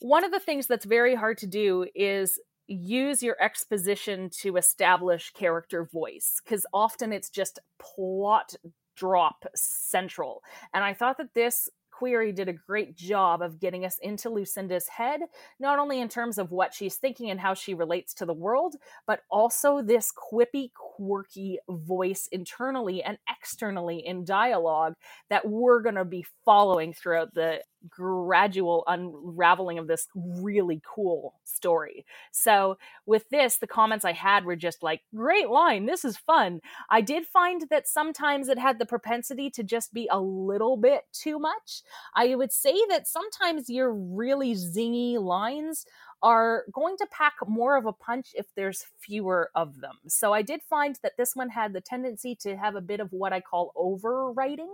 [0.00, 5.32] One of the things that's very hard to do is use your exposition to establish
[5.32, 8.54] character voice because often it's just plot
[8.96, 10.42] drop central.
[10.74, 11.68] And I thought that this
[12.02, 15.20] query did a great job of getting us into Lucinda's head,
[15.60, 18.74] not only in terms of what she's thinking and how she relates to the world,
[19.06, 24.94] but also this quippy, quirky voice internally and externally in dialogue
[25.30, 32.04] that we're going to be following throughout the gradual unraveling of this really cool story.
[32.30, 36.60] So, with this, the comments I had were just like, great line, this is fun.
[36.90, 41.04] I did find that sometimes it had the propensity to just be a little bit
[41.12, 41.82] too much.
[42.14, 45.86] I would say that sometimes your really zingy lines
[46.22, 49.98] are going to pack more of a punch if there's fewer of them.
[50.06, 53.12] So I did find that this one had the tendency to have a bit of
[53.12, 54.70] what I call overwriting.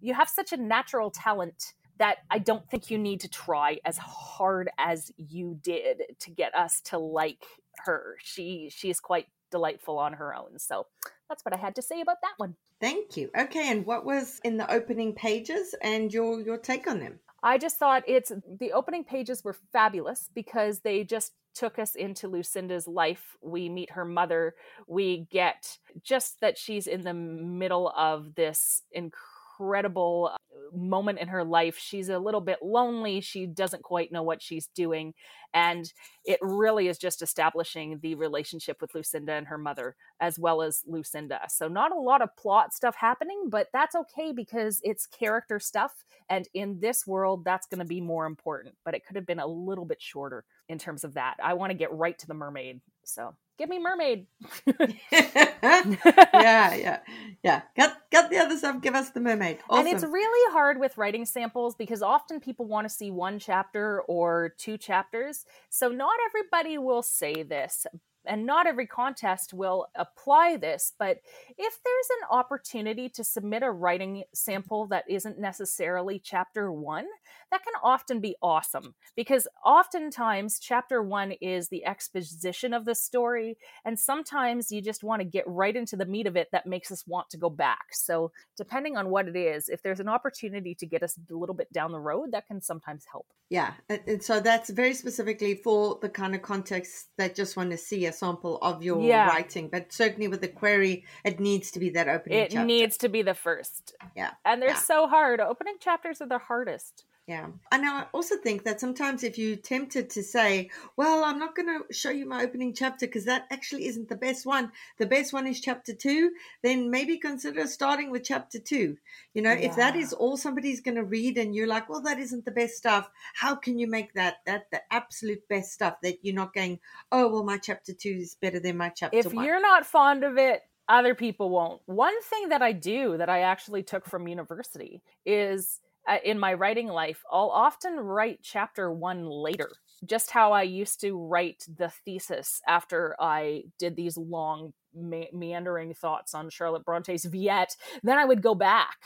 [0.00, 3.98] You have such a natural talent that I don't think you need to try as
[3.98, 7.44] hard as you did to get us to like
[7.84, 8.16] her.
[8.22, 10.58] She she is quite delightful on her own.
[10.58, 10.86] So
[11.28, 12.56] that's what I had to say about that one.
[12.80, 13.30] Thank you.
[13.38, 17.20] Okay, and what was in the opening pages and your your take on them?
[17.44, 22.28] I just thought it's the opening pages were fabulous because they just took us into
[22.28, 23.36] Lucinda's life.
[23.42, 24.54] We meet her mother.
[24.86, 29.31] We get just that she's in the middle of this incredible
[29.62, 31.78] incredible uh, moment in her life.
[31.78, 33.20] She's a little bit lonely.
[33.20, 35.14] She doesn't quite know what she's doing.
[35.54, 35.92] And
[36.24, 40.82] it really is just establishing the relationship with Lucinda and her mother, as well as
[40.86, 41.40] Lucinda.
[41.48, 46.04] So, not a lot of plot stuff happening, but that's okay because it's character stuff.
[46.30, 48.76] And in this world, that's going to be more important.
[48.84, 51.36] But it could have been a little bit shorter in terms of that.
[51.42, 52.80] I want to get right to the mermaid.
[53.04, 54.26] So, give me mermaid.
[55.12, 55.94] yeah,
[56.34, 56.98] yeah,
[57.42, 57.62] yeah.
[57.76, 58.80] Get got the other stuff.
[58.80, 59.58] Give us the mermaid.
[59.68, 59.86] Awesome.
[59.86, 64.02] And it's really hard with writing samples because often people want to see one chapter
[64.02, 65.44] or two chapters.
[65.70, 67.86] So not everybody will say this,
[68.24, 71.18] and not every contest will apply this, but
[71.62, 77.06] if there's an opportunity to submit a writing sample that isn't necessarily chapter one,
[77.52, 83.56] that can often be awesome because oftentimes chapter one is the exposition of the story,
[83.84, 86.90] and sometimes you just want to get right into the meat of it that makes
[86.90, 87.92] us want to go back.
[87.92, 91.54] So, depending on what it is, if there's an opportunity to get us a little
[91.54, 93.26] bit down the road, that can sometimes help.
[93.50, 97.76] Yeah, and so that's very specifically for the kind of context that just want to
[97.76, 99.28] see a sample of your yeah.
[99.28, 102.38] writing, but certainly with the query, it needs to be that opening.
[102.38, 102.66] It chapter.
[102.66, 103.94] needs to be the first.
[104.16, 104.76] Yeah, and they're yeah.
[104.76, 105.40] so hard.
[105.40, 107.04] Opening chapters are the hardest.
[107.28, 107.46] Yeah.
[107.70, 111.68] And I also think that sometimes if you're tempted to say, well, I'm not going
[111.68, 114.72] to show you my opening chapter because that actually isn't the best one.
[114.98, 116.32] The best one is chapter two,
[116.64, 118.96] then maybe consider starting with chapter two.
[119.34, 119.68] You know, yeah.
[119.68, 122.50] if that is all somebody's going to read and you're like, well, that isn't the
[122.50, 126.52] best stuff, how can you make that that the absolute best stuff that you're not
[126.52, 126.80] going,
[127.12, 129.44] oh, well, my chapter two is better than my chapter if one?
[129.44, 131.80] you're not fond of it, other people won't.
[131.86, 136.54] One thing that I do that I actually took from university is– uh, in my
[136.54, 139.70] writing life, I'll often write chapter one later
[140.04, 145.94] just how I used to write the thesis after I did these long me- meandering
[145.94, 148.98] thoughts on Charlotte Bronte's Villette, then I would go back.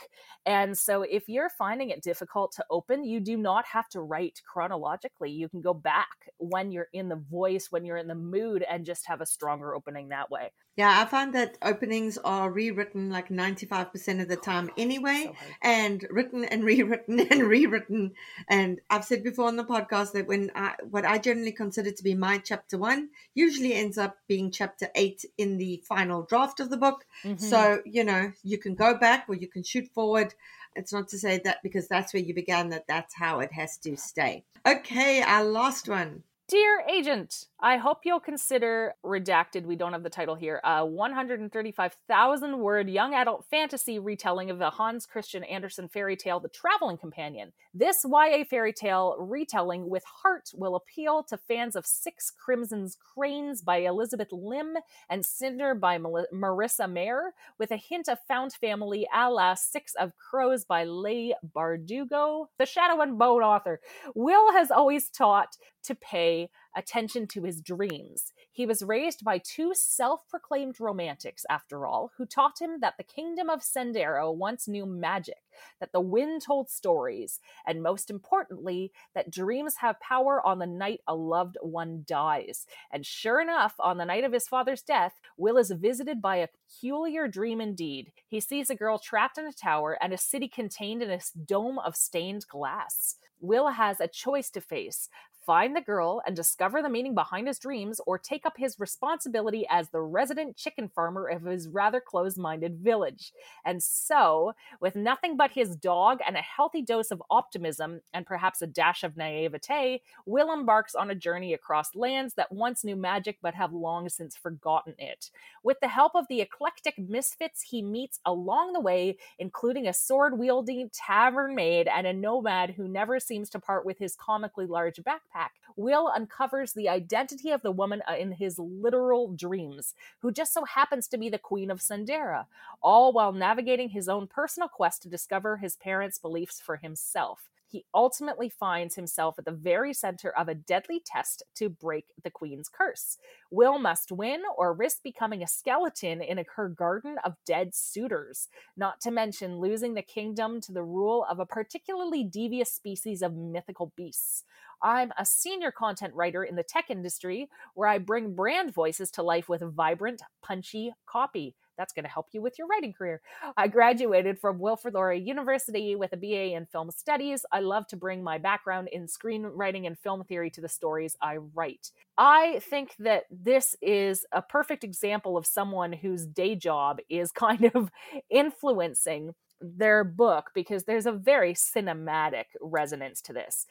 [0.45, 4.41] And so if you're finding it difficult to open, you do not have to write
[4.49, 5.29] chronologically.
[5.29, 8.85] You can go back when you're in the voice, when you're in the mood, and
[8.85, 10.51] just have a stronger opening that way.
[10.77, 15.35] Yeah, I find that openings are rewritten like 95% of the oh, time anyway, so
[15.63, 18.13] and written and rewritten and rewritten.
[18.47, 22.03] And I've said before on the podcast that when I, what I generally consider to
[22.03, 26.69] be my chapter one usually ends up being chapter eight in the final draft of
[26.69, 27.05] the book.
[27.23, 27.43] Mm-hmm.
[27.43, 30.33] So, you know, you can go back or you can shoot forward.
[30.75, 33.77] It's not to say that because that's where you began that that's how it has
[33.77, 34.43] to stay.
[34.65, 36.23] Okay, our last one.
[36.49, 42.57] Dear Agent, I hope you'll consider Redacted, we don't have the title here, a 135,000
[42.59, 47.51] word young adult fantasy retelling of the Hans Christian Andersen fairy tale, The Traveling Companion.
[47.73, 53.61] This YA fairy tale retelling with heart will appeal to fans of Six Crimson's Cranes
[53.61, 54.77] by Elizabeth Lim
[55.09, 60.13] and Cinder by Marissa Meyer, with a hint of found family a la Six of
[60.15, 63.81] Crows by Leigh Bardugo, the Shadow and Bone author.
[64.15, 68.31] Will has always taught to pay attention to his dreams.
[68.51, 73.03] He was raised by two self proclaimed romantics, after all, who taught him that the
[73.03, 75.43] kingdom of Sendero once knew magic,
[75.79, 81.01] that the wind told stories, and most importantly, that dreams have power on the night
[81.07, 82.67] a loved one dies.
[82.91, 86.47] And sure enough, on the night of his father's death, Will is visited by a
[86.47, 88.11] peculiar dream indeed.
[88.27, 91.79] He sees a girl trapped in a tower and a city contained in a dome
[91.79, 93.15] of stained glass.
[93.39, 95.09] Will has a choice to face
[95.47, 99.65] find the girl and discover the meaning behind his dreams, or take up his responsibility
[99.69, 103.31] as the resident chicken farmer of his rather closed minded village.
[103.63, 108.61] And so, with nothing but his dog and a healthy dose of optimism and perhaps
[108.61, 113.37] a dash of naivete, Will embarks on a journey across lands that once knew magic
[113.41, 115.31] but have long since forgotten it.
[115.63, 120.37] With the help of the eclectic misfits he meets along the way, including a sword
[120.37, 124.97] wielding tavern maid and a nomad who never seems to part with his comically large
[124.97, 130.31] backpack backpack, Will uncovers the identity of the woman uh, in his literal dreams, who
[130.31, 132.45] just so happens to be the Queen of Sendera,
[132.81, 137.85] all while navigating his own personal quest to discover his parents' beliefs for himself he
[137.93, 142.69] ultimately finds himself at the very center of a deadly test to break the queen's
[142.69, 143.17] curse.
[143.51, 148.47] Will must win or risk becoming a skeleton in a, her garden of dead suitors,
[148.75, 153.35] not to mention losing the kingdom to the rule of a particularly devious species of
[153.35, 154.43] mythical beasts.
[154.81, 159.23] I'm a senior content writer in the tech industry where I bring brand voices to
[159.23, 161.55] life with vibrant, punchy copy.
[161.77, 163.21] That's going to help you with your writing career.
[163.55, 167.45] I graduated from Wilfrid Laurier University with a BA in film studies.
[167.51, 171.37] I love to bring my background in screenwriting and film theory to the stories I
[171.37, 171.91] write.
[172.17, 177.71] I think that this is a perfect example of someone whose day job is kind
[177.73, 177.91] of
[178.29, 183.65] influencing their book because there's a very cinematic resonance to this.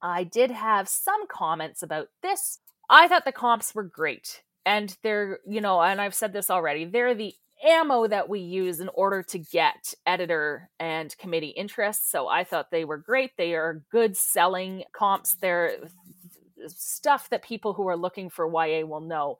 [0.00, 2.58] I did have some comments about this.
[2.90, 4.42] I thought the comps were great.
[4.64, 7.34] And they're, you know, and I've said this already, they're the
[7.66, 12.10] ammo that we use in order to get editor and committee interest.
[12.10, 13.32] So I thought they were great.
[13.36, 15.36] They are good selling comps.
[15.40, 19.38] They're uh, stuff that people who are looking for YA will know.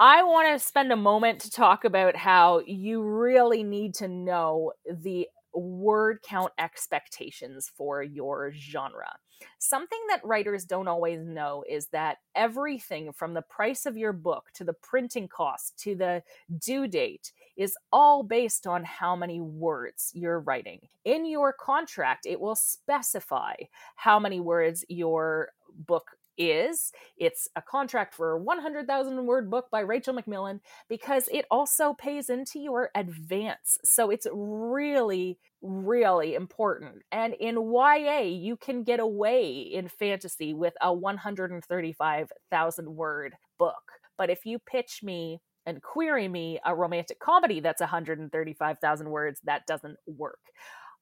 [0.00, 4.72] I want to spend a moment to talk about how you really need to know
[4.88, 9.16] the word count expectations for your genre.
[9.58, 14.46] Something that writers don't always know is that everything from the price of your book
[14.54, 16.22] to the printing cost to the
[16.58, 20.80] due date is all based on how many words you're writing.
[21.04, 23.54] In your contract, it will specify
[23.96, 25.50] how many words your
[25.86, 31.44] book is it's a contract for a 100,000 word book by Rachel McMillan because it
[31.50, 33.76] also pays into your advance.
[33.84, 37.02] So it's really, really important.
[37.10, 43.82] And in YA, you can get away in fantasy with a 135,000 word book.
[44.16, 49.66] But if you pitch me and query me a romantic comedy that's 135,000 words, that
[49.66, 50.40] doesn't work.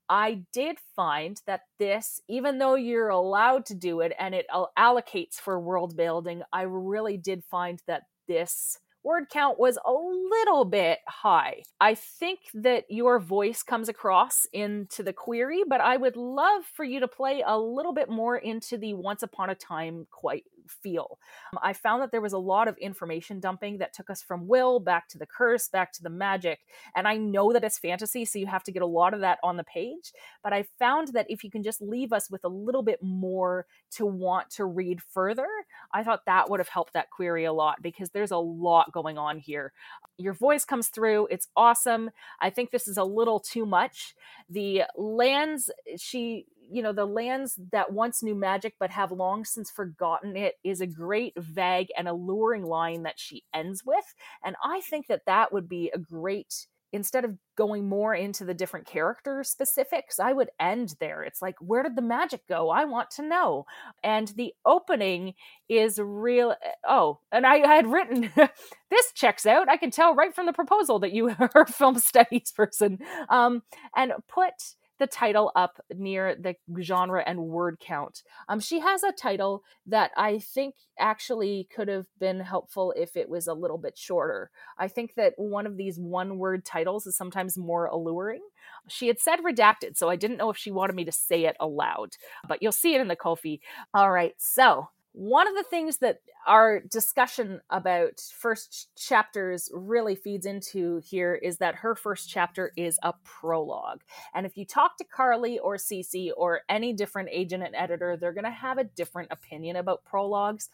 [0.09, 4.47] I did find that this, even though you're allowed to do it and it
[4.79, 10.65] allocates for world building, I really did find that this word count was a little
[10.65, 11.63] bit high.
[11.81, 16.85] I think that your voice comes across into the query, but I would love for
[16.85, 21.19] you to play a little bit more into the once upon a time quite feel.
[21.53, 24.47] Um, I found that there was a lot of information dumping that took us from
[24.47, 26.61] will back to the curse, back to the magic.
[26.95, 29.39] And I know that it's fantasy, so you have to get a lot of that
[29.43, 30.13] on the page.
[30.43, 33.67] But I found that if you can just leave us with a little bit more
[33.93, 35.49] to want to read further,
[35.93, 39.19] I thought that would have helped that query a lot because there's a lot going
[39.19, 39.73] on here.
[40.19, 42.11] Your voice comes through, it's awesome.
[42.41, 44.15] I think this is a little too much.
[44.49, 49.71] The lands, she you know the lands that once knew magic but have long since
[49.71, 54.15] forgotten it is a great vague and alluring line that she ends with
[54.45, 58.55] and i think that that would be a great instead of going more into the
[58.55, 61.23] different character specifics i would end there.
[61.23, 62.71] It's like where did the magic go?
[62.71, 63.67] I want to know.
[64.03, 65.35] And the opening
[65.69, 68.31] is real eh, oh and i had written
[68.91, 69.69] this checks out.
[69.69, 72.99] I can tell right from the proposal that you are a film studies person
[73.29, 73.63] um
[73.95, 74.53] and put
[74.99, 78.23] the title up near the genre and word count.
[78.49, 83.29] Um, she has a title that I think actually could have been helpful if it
[83.29, 84.51] was a little bit shorter.
[84.79, 88.43] I think that one of these one word titles is sometimes more alluring.
[88.89, 91.57] She had said redacted, so I didn't know if she wanted me to say it
[91.61, 92.15] aloud,
[92.49, 93.61] but you'll see it in the Ko-fi.
[93.95, 100.45] All right, so one of the things that our discussion about first chapters really feeds
[100.45, 104.03] into here is that her first chapter is a prologue.
[104.35, 108.35] And if you talk to Carly or Cece or any different agent and editor, they're
[108.35, 110.69] going to have a different opinion about prologues.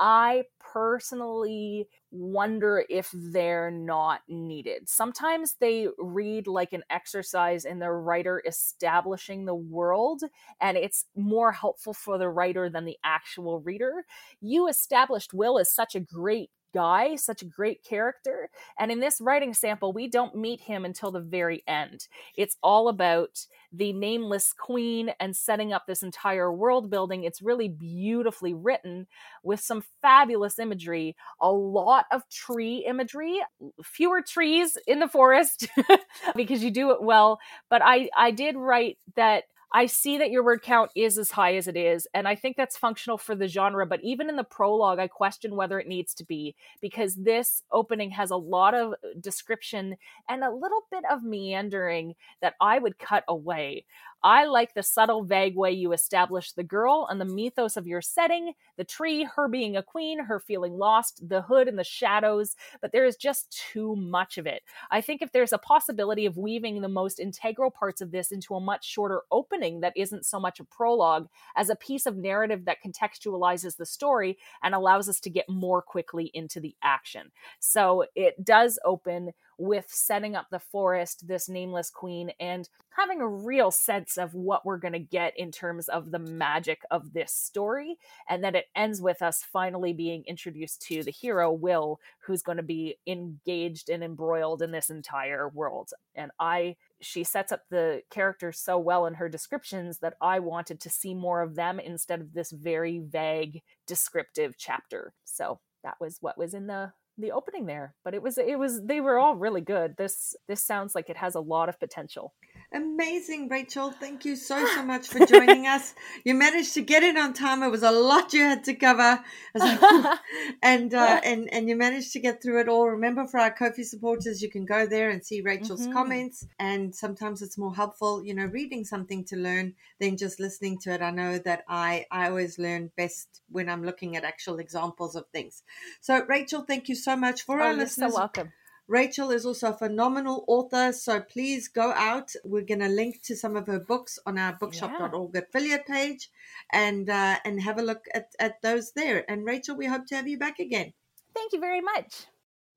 [0.00, 4.88] I personally wonder if they're not needed.
[4.88, 10.22] Sometimes they read like an exercise in the writer establishing the world,
[10.60, 14.04] and it's more helpful for the writer than the actual reader.
[14.40, 18.50] You established Will as such a great guy, such a great character.
[18.78, 22.08] And in this writing sample, we don't meet him until the very end.
[22.36, 27.24] It's all about the nameless queen and setting up this entire world building.
[27.24, 29.06] It's really beautifully written
[29.42, 33.40] with some fabulous imagery, a lot of tree imagery,
[33.82, 35.68] fewer trees in the forest
[36.36, 37.38] because you do it well.
[37.68, 41.56] But I, I did write that I see that your word count is as high
[41.56, 43.84] as it is, and I think that's functional for the genre.
[43.84, 48.10] But even in the prologue, I question whether it needs to be because this opening
[48.12, 49.96] has a lot of uh, description
[50.28, 53.84] and a little bit of meandering that I would cut away.
[54.22, 58.00] I like the subtle, vague way you establish the girl and the mythos of your
[58.00, 62.56] setting, the tree, her being a queen, her feeling lost, the hood and the shadows,
[62.80, 64.62] but there is just too much of it.
[64.90, 68.54] I think if there's a possibility of weaving the most integral parts of this into
[68.54, 72.64] a much shorter opening that isn't so much a prologue as a piece of narrative
[72.64, 77.30] that contextualizes the story and allows us to get more quickly into the action.
[77.60, 83.28] So it does open with setting up the forest, this nameless queen, and having a
[83.28, 87.32] real sense of what we're going to get in terms of the magic of this
[87.32, 87.98] story.
[88.28, 92.56] And then it ends with us finally being introduced to the hero, Will, who's going
[92.56, 95.90] to be engaged and embroiled in this entire world.
[96.14, 100.80] And I she sets up the characters so well in her descriptions that I wanted
[100.80, 105.14] to see more of them instead of this very vague descriptive chapter.
[105.24, 108.82] So that was what was in the the opening there but it was it was
[108.84, 109.96] they were all really good.
[109.96, 112.32] This this sounds like it has a lot of potential
[112.70, 113.92] Amazing, Rachel.
[113.92, 115.94] Thank you so, so much for joining us.
[116.22, 117.62] You managed to get it on time.
[117.62, 119.24] It was a lot you had to cover.
[120.62, 122.90] and, uh, and, and you managed to get through it all.
[122.90, 125.94] Remember, for our Ko-fi supporters, you can go there and see Rachel's mm-hmm.
[125.94, 126.46] comments.
[126.58, 130.92] And sometimes it's more helpful, you know, reading something to learn than just listening to
[130.92, 131.00] it.
[131.00, 135.24] I know that I, I always learn best when I'm looking at actual examples of
[135.32, 135.62] things.
[136.02, 138.12] So, Rachel, thank you so much for oh, our listeners.
[138.12, 138.52] so welcome.
[138.88, 142.32] Rachel is also a phenomenal author, so please go out.
[142.42, 145.40] We're going to link to some of her books on our bookshop.org yeah.
[145.42, 146.30] affiliate page
[146.72, 149.30] and uh, and have a look at, at those there.
[149.30, 150.94] And Rachel, we hope to have you back again.
[151.34, 152.26] Thank you very much.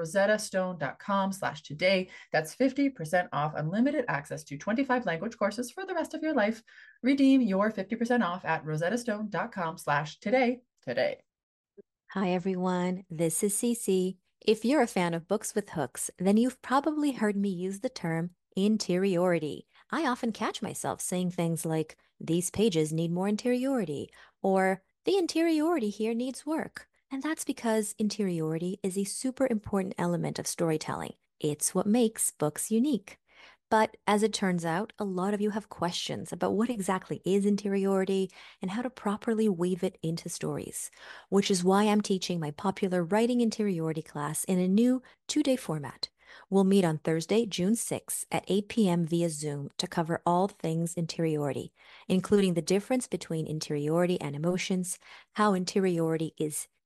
[0.00, 2.08] rosettastone.com slash today.
[2.32, 6.62] That's 50% off unlimited access to 25 language courses for the rest of your life.
[7.02, 11.18] Redeem your 50% off at rosettastone.com slash today today.
[12.12, 13.04] Hi, everyone.
[13.10, 14.16] This is Cece.
[14.46, 17.88] If you're a fan of books with hooks, then you've probably heard me use the
[17.88, 19.66] term interiority.
[19.90, 24.10] I often catch myself saying things like, these pages need more interiority,
[24.42, 26.86] or the interiority here needs work.
[27.12, 31.14] And that's because interiority is a super important element of storytelling.
[31.40, 33.18] It's what makes books unique.
[33.68, 37.46] But as it turns out, a lot of you have questions about what exactly is
[37.46, 38.30] interiority
[38.60, 40.90] and how to properly weave it into stories,
[41.28, 45.56] which is why I'm teaching my popular Writing Interiority class in a new two day
[45.56, 46.08] format.
[46.48, 49.04] We'll meet on Thursday, June 6th at 8 p.m.
[49.04, 51.72] via Zoom to cover all things interiority,
[52.08, 54.98] including the difference between interiority and emotions,
[55.34, 56.68] how interiority is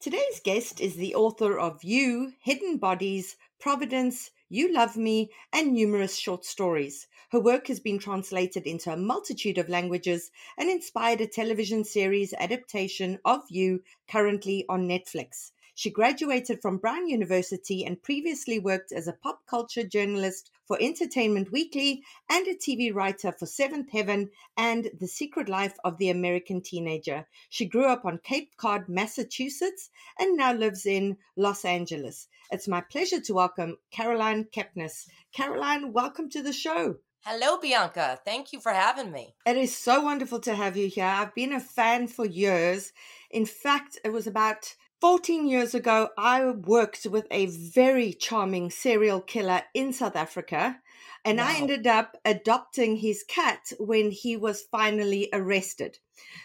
[0.00, 6.14] Today's guest is the author of You, Hidden Bodies, Providence, You Love Me, and numerous
[6.14, 7.08] short stories.
[7.32, 12.32] Her work has been translated into a multitude of languages and inspired a television series
[12.34, 15.50] adaptation of You currently on Netflix.
[15.78, 21.52] She graduated from Brown University and previously worked as a pop culture journalist for Entertainment
[21.52, 26.62] Weekly and a TV writer for Seventh Heaven and The Secret Life of the American
[26.62, 27.28] Teenager.
[27.48, 32.26] She grew up on Cape Cod, Massachusetts, and now lives in Los Angeles.
[32.50, 35.06] It's my pleasure to welcome Caroline Kepnes.
[35.32, 36.96] Caroline, welcome to the show.
[37.24, 38.18] Hello, Bianca.
[38.24, 39.36] Thank you for having me.
[39.46, 41.04] It is so wonderful to have you here.
[41.04, 42.92] I've been a fan for years.
[43.30, 49.20] In fact, it was about 14 years ago, I worked with a very charming serial
[49.20, 50.80] killer in South Africa,
[51.24, 51.46] and wow.
[51.46, 55.98] I ended up adopting his cat when he was finally arrested.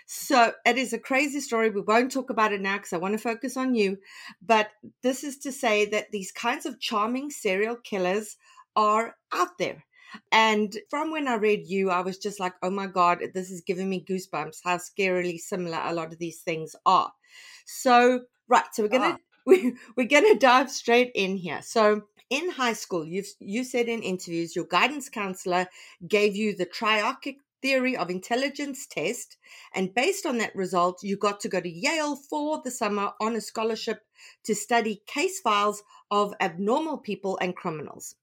[0.05, 1.71] So it is a crazy story.
[1.71, 3.97] We won't talk about it now because I want to focus on you.
[4.41, 4.69] But
[5.01, 8.37] this is to say that these kinds of charming serial killers
[8.75, 9.83] are out there.
[10.31, 13.61] And from when I read you, I was just like, oh my God, this is
[13.61, 17.11] giving me goosebumps how scarily similar a lot of these things are.
[17.65, 18.21] So
[18.53, 18.65] Right.
[18.71, 19.17] So we're gonna ah.
[19.47, 21.61] we, we're gonna dive straight in here.
[21.63, 25.65] So in high school, you've you said in interviews your guidance counselor
[26.07, 29.37] gave you the triarchic theory of intelligence test.
[29.73, 33.35] And based on that result, you got to go to Yale for the summer on
[33.35, 34.03] a scholarship
[34.43, 38.15] to study case files of abnormal people and criminals.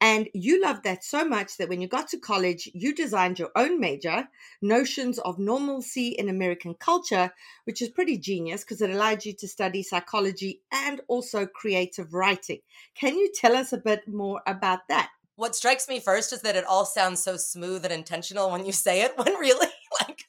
[0.00, 3.50] And you loved that so much that when you got to college, you designed your
[3.56, 4.28] own major,
[4.60, 7.32] Notions of Normalcy in American Culture,
[7.64, 12.58] which is pretty genius because it allowed you to study psychology and also creative writing.
[12.94, 15.10] Can you tell us a bit more about that?
[15.38, 18.72] What strikes me first is that it all sounds so smooth and intentional when you
[18.72, 19.68] say it when really
[20.00, 20.24] like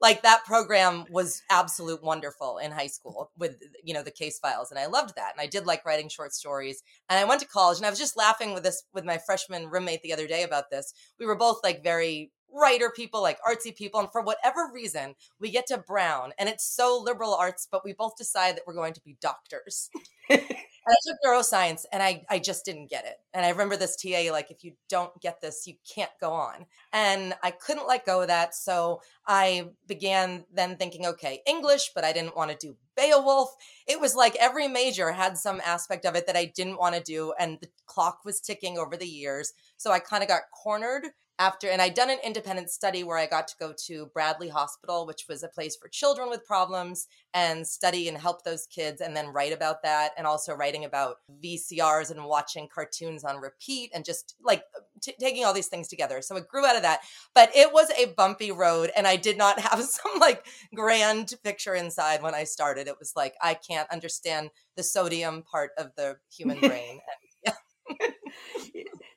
[0.00, 4.70] like that program was absolute wonderful in high school with you know the case files
[4.70, 7.48] and i loved that and i did like writing short stories and i went to
[7.48, 10.42] college and i was just laughing with this with my freshman roommate the other day
[10.42, 13.98] about this we were both like very writer people, like artsy people.
[13.98, 17.94] And for whatever reason, we get to Brown and it's so liberal arts, but we
[17.94, 19.88] both decide that we're going to be doctors.
[20.84, 23.16] and I took neuroscience and I, I just didn't get it.
[23.32, 26.66] And I remember this TA, like, if you don't get this, you can't go on.
[26.92, 28.54] And I couldn't let go of that.
[28.54, 33.54] So I began then thinking, okay, English, but I didn't want to do Beowulf.
[33.86, 37.02] It was like every major had some aspect of it that I didn't want to
[37.02, 37.32] do.
[37.38, 39.52] And the clock was ticking over the years.
[39.76, 41.06] So I kind of got cornered
[41.42, 45.06] after and i'd done an independent study where i got to go to bradley hospital
[45.06, 49.16] which was a place for children with problems and study and help those kids and
[49.16, 54.04] then write about that and also writing about vcrs and watching cartoons on repeat and
[54.04, 54.62] just like
[55.02, 56.22] t- taking all these things together.
[56.22, 57.00] So it grew out of that.
[57.34, 61.74] But it was a bumpy road and i did not have some like grand picture
[61.74, 62.88] inside when i started.
[62.88, 67.00] It was like i can't understand the sodium part of the human brain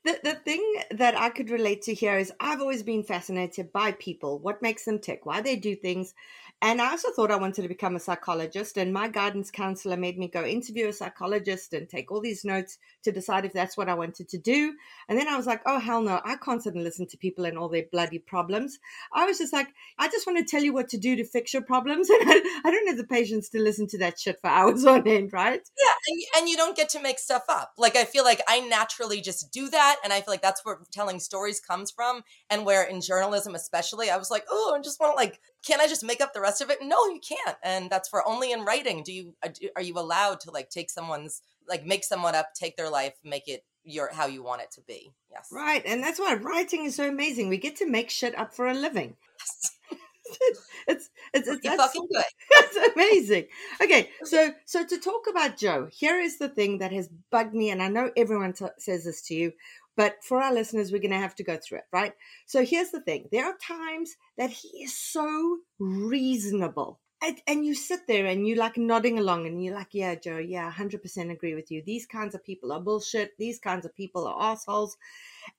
[0.05, 3.91] the, the thing that I could relate to here is I've always been fascinated by
[3.93, 6.13] people, what makes them tick, why they do things.
[6.61, 8.77] And I also thought I wanted to become a psychologist.
[8.77, 12.77] And my guidance counselor made me go interview a psychologist and take all these notes
[13.03, 14.73] to decide if that's what I wanted to do.
[15.09, 17.45] And then I was like, oh, hell no, I can't sit and listen to people
[17.45, 18.79] and all their bloody problems.
[19.13, 19.67] I was just like,
[19.99, 22.09] I just want to tell you what to do to fix your problems.
[22.25, 25.07] And I, I don't have the patience to listen to that shit for hours on
[25.07, 25.61] end, right?
[25.77, 25.93] Yeah.
[26.07, 27.73] And, and you don't get to make stuff up.
[27.77, 29.97] Like, I feel like I naturally just do that.
[30.03, 32.23] And I feel like that's where telling stories comes from.
[32.49, 35.81] And where in journalism, especially, I was like, oh, I just want to like can
[35.81, 36.79] I just make up the rest of it?
[36.81, 37.57] No, you can't.
[37.63, 39.03] And that's for only in writing.
[39.03, 42.77] Do you uh, are you allowed to like take someone's like make someone up, take
[42.77, 45.11] their life, make it your how you want it to be?
[45.31, 45.49] Yes.
[45.51, 47.49] Right, and that's why writing is so amazing.
[47.49, 49.15] We get to make shit up for a living.
[49.39, 49.71] Yes.
[50.87, 52.23] it's it's, it's that's, fucking good.
[52.51, 53.45] That's amazing.
[53.81, 57.71] Okay, so so to talk about Joe, here is the thing that has bugged me,
[57.71, 59.53] and I know everyone t- says this to you.
[59.95, 62.13] But for our listeners, we're going to have to go through it, right?
[62.45, 66.99] So here's the thing there are times that he is so reasonable.
[67.23, 70.37] And, and you sit there and you're like nodding along and you're like, yeah, Joe,
[70.37, 71.81] yeah, 100% agree with you.
[71.83, 73.31] These kinds of people are bullshit.
[73.39, 74.97] These kinds of people are assholes.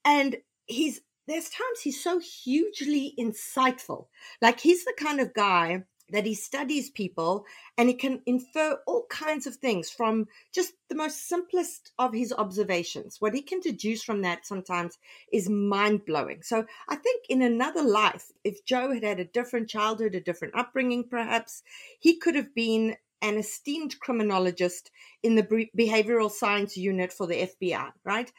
[0.04, 4.06] And he's, there's times he's so hugely insightful.
[4.40, 7.44] Like he's the kind of guy that he studies people
[7.76, 12.32] and he can infer all kinds of things from just the most simplest of his
[12.32, 13.20] observations.
[13.20, 14.98] What he can deduce from that sometimes
[15.32, 16.42] is mind blowing.
[16.42, 20.54] So I think in another life, if Joe had had a different childhood, a different
[20.54, 21.62] upbringing, perhaps,
[21.98, 24.90] he could have been an esteemed criminologist
[25.22, 28.30] in the behavioral science unit for the FBI, right?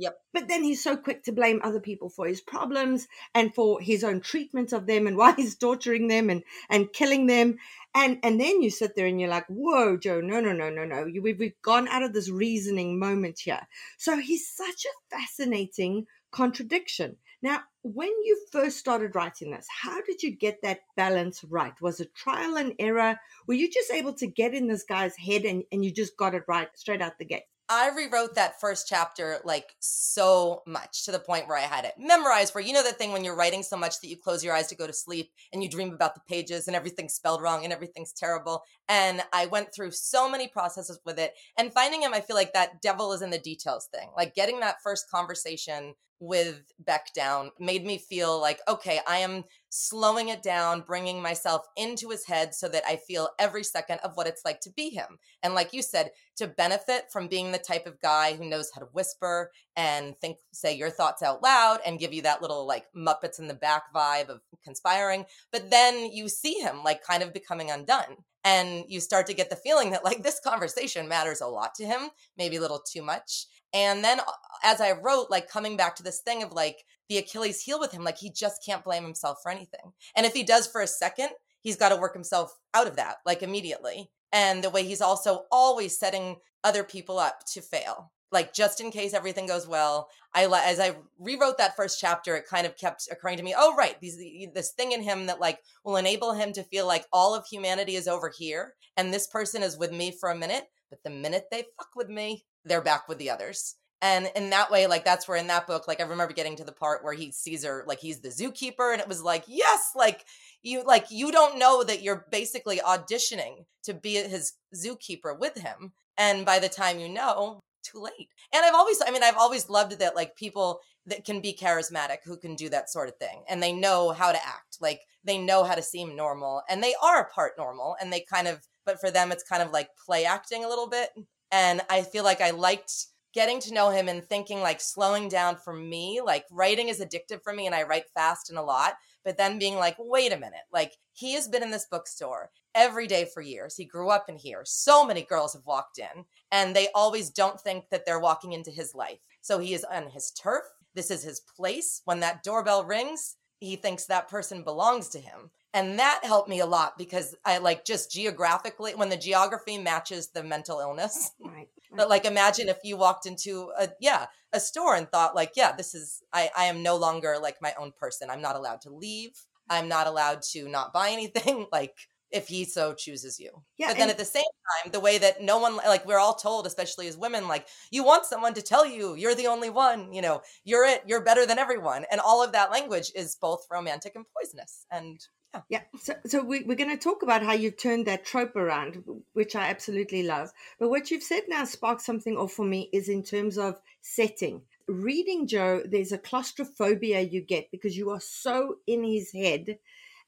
[0.00, 0.16] Yep.
[0.32, 4.04] But then he's so quick to blame other people for his problems and for his
[4.04, 7.56] own treatment of them and why he's torturing them and, and killing them.
[7.94, 10.84] And and then you sit there and you're like, whoa, Joe, no, no, no, no,
[10.84, 11.06] no.
[11.06, 13.66] You, we've, we've gone out of this reasoning moment here.
[13.96, 17.16] So he's such a fascinating contradiction.
[17.40, 21.80] Now, when you first started writing this, how did you get that balance right?
[21.80, 23.16] Was it trial and error?
[23.46, 26.34] Were you just able to get in this guy's head and, and you just got
[26.34, 27.44] it right straight out the gate?
[27.70, 31.92] I rewrote that first chapter like so much to the point where I had it
[31.98, 32.54] memorized.
[32.54, 34.68] Where you know that thing when you're writing so much that you close your eyes
[34.68, 37.72] to go to sleep and you dream about the pages and everything's spelled wrong and
[37.72, 38.64] everything's terrible.
[38.88, 42.14] And I went through so many processes with it and finding him.
[42.14, 44.08] I feel like that devil is in the details thing.
[44.16, 49.44] Like getting that first conversation with Beck down made me feel like, okay, I am
[49.70, 54.16] slowing it down, bringing myself into his head so that I feel every second of
[54.16, 55.18] what it's like to be him.
[55.42, 58.80] And like you said, to benefit from being the type of guy who knows how
[58.80, 62.86] to whisper and think, say your thoughts out loud and give you that little like
[62.96, 65.24] Muppets in the back vibe of conspiring.
[65.52, 68.16] But then you see him like kind of becoming undone.
[68.44, 71.84] And you start to get the feeling that like this conversation matters a lot to
[71.84, 72.08] him,
[72.38, 73.46] maybe a little too much.
[73.72, 74.24] And then uh,
[74.64, 77.92] as I wrote, like coming back to this thing of like the Achilles heel with
[77.92, 79.92] him, like he just can't blame himself for anything.
[80.16, 83.16] And if he does for a second, he's got to work himself out of that,
[83.26, 84.10] like immediately.
[84.32, 88.90] And the way he's also always setting other people up to fail, like just in
[88.90, 90.08] case everything goes well.
[90.34, 93.54] I as I rewrote that first chapter, it kind of kept occurring to me.
[93.56, 94.18] Oh, right, these
[94.54, 97.94] this thing in him that like will enable him to feel like all of humanity
[97.94, 100.64] is over here, and this person is with me for a minute.
[100.90, 103.76] But the minute they fuck with me, they're back with the others.
[104.00, 106.64] And in that way, like that's where in that book, like I remember getting to
[106.64, 109.90] the part where he sees her, like he's the zookeeper, and it was like, yes,
[109.96, 110.24] like
[110.62, 115.92] you like you don't know that you're basically auditioning to be his zookeeper with him.
[116.16, 118.28] And by the time you know, too late.
[118.52, 122.18] And I've always, I mean, I've always loved that like people that can be charismatic
[122.24, 125.38] who can do that sort of thing and they know how to act like they
[125.38, 128.98] know how to seem normal and they are part normal and they kind of but
[128.98, 131.10] for them it's kind of like play acting a little bit.
[131.52, 132.92] And i feel like i liked
[133.34, 137.42] getting to know him and thinking like slowing down for me like writing is addictive
[137.42, 140.36] for me and i write fast and a lot but then being like wait a
[140.36, 143.76] minute like he has been in this bookstore every day for years.
[143.76, 144.62] He grew up in here.
[144.64, 148.70] So many girls have walked in and they always don't think that they're walking into
[148.70, 149.18] his life.
[149.40, 150.62] So he is on his turf.
[150.94, 152.02] This is his place.
[152.04, 156.60] When that doorbell rings he thinks that person belongs to him and that helped me
[156.60, 161.32] a lot because i like just geographically when the geography matches the mental illness.
[161.40, 161.68] Right.
[161.96, 165.72] but like imagine if you walked into a yeah a store and thought like yeah
[165.72, 168.28] this is i i am no longer like my own person.
[168.28, 169.30] I'm not allowed to leave.
[169.70, 171.66] I'm not allowed to not buy anything.
[171.72, 171.94] Like
[172.30, 173.50] if he so chooses you.
[173.78, 176.34] Yeah, but then at the same time the way that no one like we're all
[176.34, 180.12] told especially as women like you want someone to tell you you're the only one
[180.12, 182.04] you know you're it you're better than everyone.
[182.10, 184.84] And all of that language is both romantic and poisonous.
[184.90, 185.18] And
[185.54, 188.56] yeah Yeah, so so we, we're going to talk about how you've turned that trope
[188.56, 190.50] around, which I absolutely love.
[190.78, 194.62] But what you've said now sparked something off for me is in terms of setting.
[194.86, 199.78] Reading Joe, there's a claustrophobia you get because you are so in his head,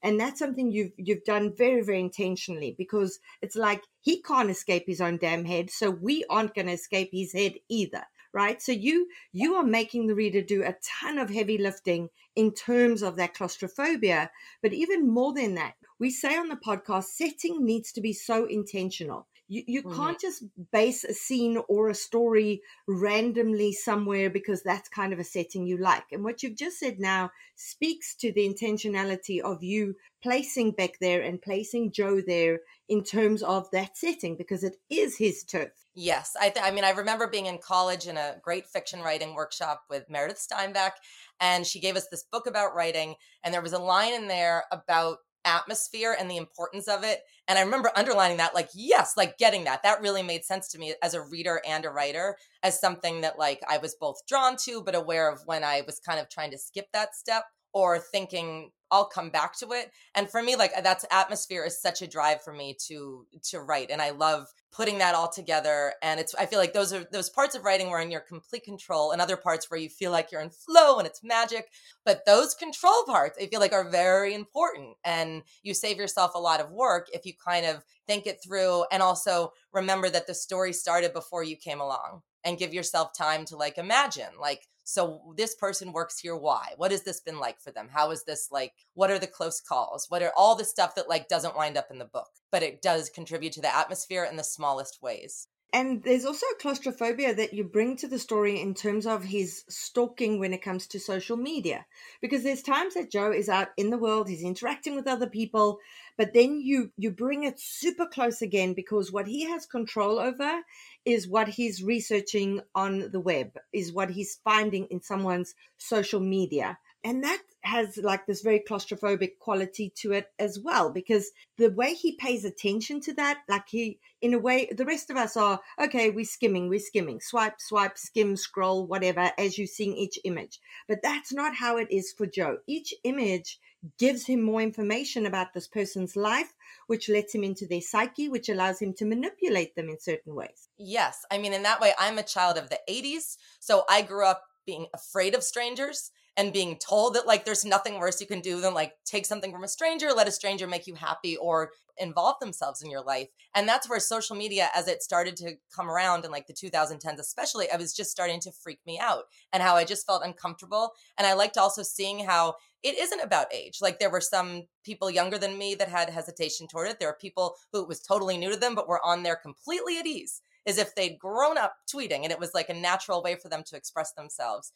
[0.03, 4.83] and that's something you've you've done very very intentionally because it's like he can't escape
[4.87, 8.03] his own damn head, so we aren't to escape his head either
[8.33, 12.51] right so you you are making the reader do a ton of heavy lifting in
[12.53, 14.29] terms of that claustrophobia
[14.61, 18.45] but even more than that, we say on the podcast, setting needs to be so
[18.45, 19.27] intentional.
[19.47, 19.95] You, you Mhm.
[19.95, 25.23] can't just base a scene or a story randomly somewhere because that's kind of a
[25.23, 26.05] setting you like.
[26.11, 31.21] And what you've just said now speaks to the intentionality of you placing Beck there
[31.21, 35.80] and placing Joe there in terms of that setting because it is his turf.
[35.93, 39.33] Yes, I, th- I mean, I remember being in college in a great fiction writing
[39.35, 40.93] workshop with Meredith Steinbach,
[41.41, 44.63] and she gave us this book about writing, and there was a line in there
[44.71, 47.19] about atmosphere and the importance of it.
[47.47, 49.83] And I remember underlining that, like, yes, like getting that.
[49.83, 53.37] That really made sense to me as a reader and a writer, as something that,
[53.37, 56.51] like, I was both drawn to, but aware of when I was kind of trying
[56.51, 59.89] to skip that step or thinking I'll come back to it.
[60.15, 63.89] And for me, like that's atmosphere is such a drive for me to to write.
[63.89, 65.93] And I love putting that all together.
[66.01, 68.63] And it's I feel like those are those parts of writing where in your complete
[68.63, 71.69] control and other parts where you feel like you're in flow and it's magic.
[72.05, 74.95] But those control parts I feel like are very important.
[75.03, 78.85] And you save yourself a lot of work if you kind of think it through
[78.91, 83.45] and also remember that the story started before you came along and give yourself time
[83.45, 86.73] to like imagine like so this person works here why?
[86.77, 87.89] What has this been like for them?
[87.91, 90.07] How is this like what are the close calls?
[90.09, 92.81] What are all the stuff that like doesn't wind up in the book but it
[92.81, 95.47] does contribute to the atmosphere in the smallest ways.
[95.73, 99.63] And there's also a claustrophobia that you bring to the story in terms of his
[99.69, 101.85] stalking when it comes to social media.
[102.21, 105.79] Because there's times that Joe is out in the world, he's interacting with other people,
[106.21, 110.61] but then you you bring it super close again because what he has control over
[111.03, 116.77] is what he's researching on the web, is what he's finding in someone's social media.
[117.03, 121.95] And that has like this very claustrophobic quality to it as well, because the way
[121.95, 125.59] he pays attention to that, like he, in a way, the rest of us are,
[125.81, 130.59] okay, we're skimming, we're skimming, swipe, swipe, skim, scroll, whatever, as you're seeing each image.
[130.87, 132.57] But that's not how it is for Joe.
[132.67, 133.59] Each image
[133.97, 136.53] gives him more information about this person's life,
[136.87, 140.69] which lets him into their psyche, which allows him to manipulate them in certain ways.
[140.77, 144.25] yes i mean in that way i'm a child of the 80s so i grew
[144.25, 148.39] up being afraid of strangers and being told that like there's nothing worse you can
[148.39, 151.71] do than like take something from a stranger let a stranger make you happy or
[151.97, 153.27] involve themselves in your life.
[153.53, 157.19] And that's where social media as it started to come around in like the 2010s
[157.19, 160.91] especially i was just starting to freak me out and how i just felt uncomfortable.
[161.17, 163.77] And i liked also seeing how it isn't about age.
[163.81, 166.99] Like there were some people younger than me that had hesitation toward it.
[166.99, 169.99] There are people who it was totally new to them but were on there completely
[169.99, 173.35] at ease as if they'd grown up tweeting and it was like a natural way
[173.35, 174.73] for them to express themselves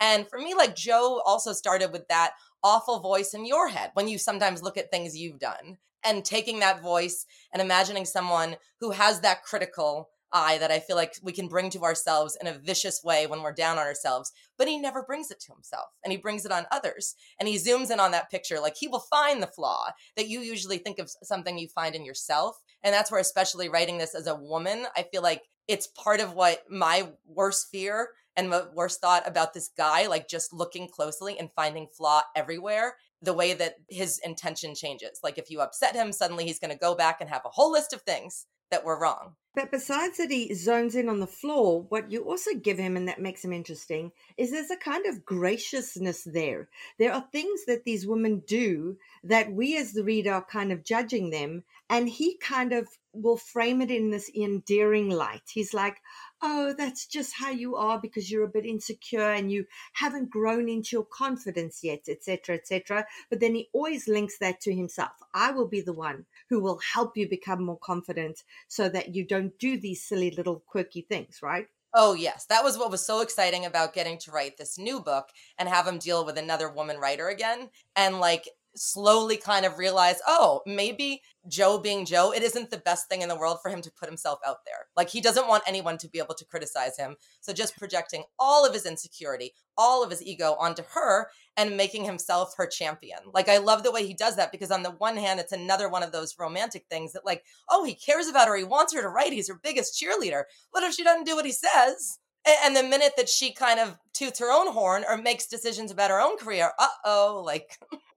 [0.00, 2.32] and for me, like Joe also started with that
[2.62, 6.60] awful voice in your head when you sometimes look at things you've done and taking
[6.60, 11.32] that voice and imagining someone who has that critical eye that I feel like we
[11.32, 14.32] can bring to ourselves in a vicious way when we're down on ourselves.
[14.56, 17.14] But he never brings it to himself and he brings it on others.
[17.38, 18.60] And he zooms in on that picture.
[18.60, 22.04] Like he will find the flaw that you usually think of something you find in
[22.04, 22.60] yourself.
[22.82, 26.34] And that's where, especially writing this as a woman, I feel like it's part of
[26.34, 31.38] what my worst fear and the worst thought about this guy, like just looking closely
[31.38, 35.18] and finding flaw everywhere, the way that his intention changes.
[35.22, 37.72] Like if you upset him, suddenly he's going to go back and have a whole
[37.72, 39.34] list of things that were wrong.
[39.54, 41.80] But besides that, he zones in on the flaw.
[41.88, 45.24] What you also give him, and that makes him interesting, is there's a kind of
[45.24, 46.68] graciousness there.
[46.98, 50.84] There are things that these women do that we as the reader are kind of
[50.84, 55.42] judging them, and he kind of will frame it in this endearing light.
[55.52, 55.96] He's like,
[56.42, 59.64] oh, that's just how you are because you're a bit insecure and you
[59.94, 63.06] haven't grown into your confidence yet, etc., etc.
[63.30, 65.12] But then he always links that to himself.
[65.34, 69.26] I will be the one who will help you become more confident so that you
[69.26, 71.66] don't do these silly little quirky things, right?
[71.94, 72.44] Oh, yes.
[72.46, 75.86] That was what was so exciting about getting to write this new book and have
[75.86, 77.70] him deal with another woman writer again.
[77.96, 78.48] And like,
[78.78, 83.28] slowly kind of realize, oh, maybe Joe being Joe, it isn't the best thing in
[83.28, 84.86] the world for him to put himself out there.
[84.96, 87.16] Like he doesn't want anyone to be able to criticize him.
[87.40, 92.04] So just projecting all of his insecurity, all of his ego onto her and making
[92.04, 93.18] himself her champion.
[93.32, 95.88] Like I love the way he does that because on the one hand, it's another
[95.88, 98.56] one of those romantic things that like, oh, he cares about her.
[98.56, 99.32] He wants her to write.
[99.32, 100.44] He's her biggest cheerleader.
[100.70, 102.18] What if she doesn't do what he says?
[102.64, 106.10] And the minute that she kind of toots her own horn or makes decisions about
[106.10, 107.78] her own career, uh oh, like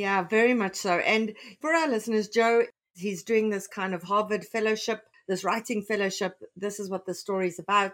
[0.00, 0.94] Yeah, very much so.
[0.94, 2.62] And for our listeners, Joe,
[2.94, 6.42] he's doing this kind of Harvard fellowship, this writing fellowship.
[6.56, 7.92] This is what the story's about.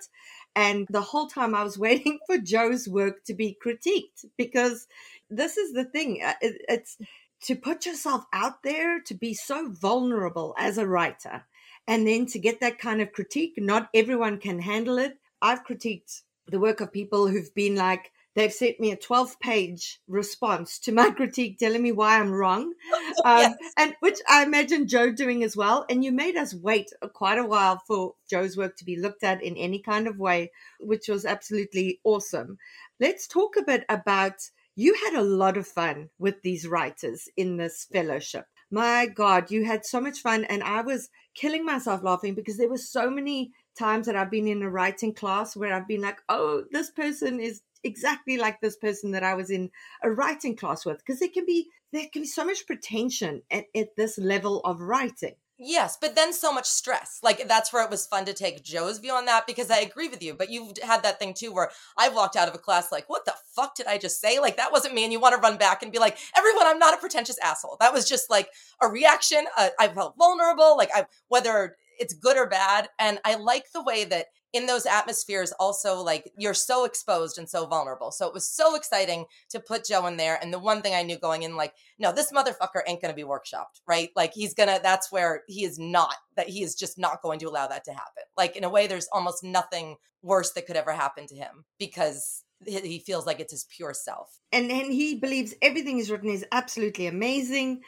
[0.55, 4.87] And the whole time I was waiting for Joe's work to be critiqued because
[5.31, 6.21] this is the thing.
[6.25, 6.97] Uh, it, it's
[7.43, 11.45] to put yourself out there, to be so vulnerable as a writer,
[11.89, 13.55] and then to get that kind of critique.
[13.57, 15.19] Not everyone can handle it.
[15.43, 19.99] I've critiqued the work of people who've been like, They've sent me a 12 page
[20.07, 22.73] response to my critique telling me why I'm wrong.
[23.25, 23.73] Um, yes.
[23.79, 25.87] And which I imagine Joe doing as well.
[25.89, 29.43] And you made us wait quite a while for Joe's work to be looked at
[29.43, 32.59] in any kind of way, which was absolutely awesome.
[33.01, 34.35] Let's talk a bit about
[34.77, 38.45] you had a lot of fun with these writers in this fellowship.
[38.71, 40.45] My God, you had so much fun.
[40.45, 44.47] And I was killing myself laughing because there were so many times that I've been
[44.47, 48.77] in a writing class where I've been like, oh, this person is exactly like this
[48.77, 49.71] person that I was in
[50.03, 53.65] a writing class with because there can be there can be so much pretension at,
[53.75, 55.37] at this level of writing.
[55.59, 57.19] Yes, but then so much stress.
[57.23, 60.09] Like that's where it was fun to take Joe's view on that because I agree
[60.09, 60.35] with you.
[60.35, 63.25] But you've had that thing too where I've walked out of a class like, what
[63.25, 64.39] the fuck did I just say?
[64.39, 65.05] Like that wasn't me.
[65.05, 67.79] And you want to run back and be like, everyone, I'm not a pretentious asshole.
[67.81, 68.51] That was just like
[68.83, 69.47] a reaction.
[69.57, 70.77] Uh, I felt vulnerable.
[70.77, 72.89] Like I, whether it's good or bad.
[72.99, 74.27] And I like the way that
[74.57, 78.11] in those atmospheres also like you're so exposed and so vulnerable.
[78.11, 81.03] So it was so exciting to put joe in there and the one thing i
[81.03, 84.11] knew going in like no this motherfucker ain't gonna be workshopped right?
[84.17, 87.49] Like he's gonna that's where he is not that he is just not going to
[87.49, 88.25] allow that to happen.
[88.37, 92.43] Like in a way there's almost nothing worse that could ever happen to him because
[92.65, 94.39] he feels like it's his pure self.
[94.53, 97.83] And and he believes everything he's written is absolutely amazing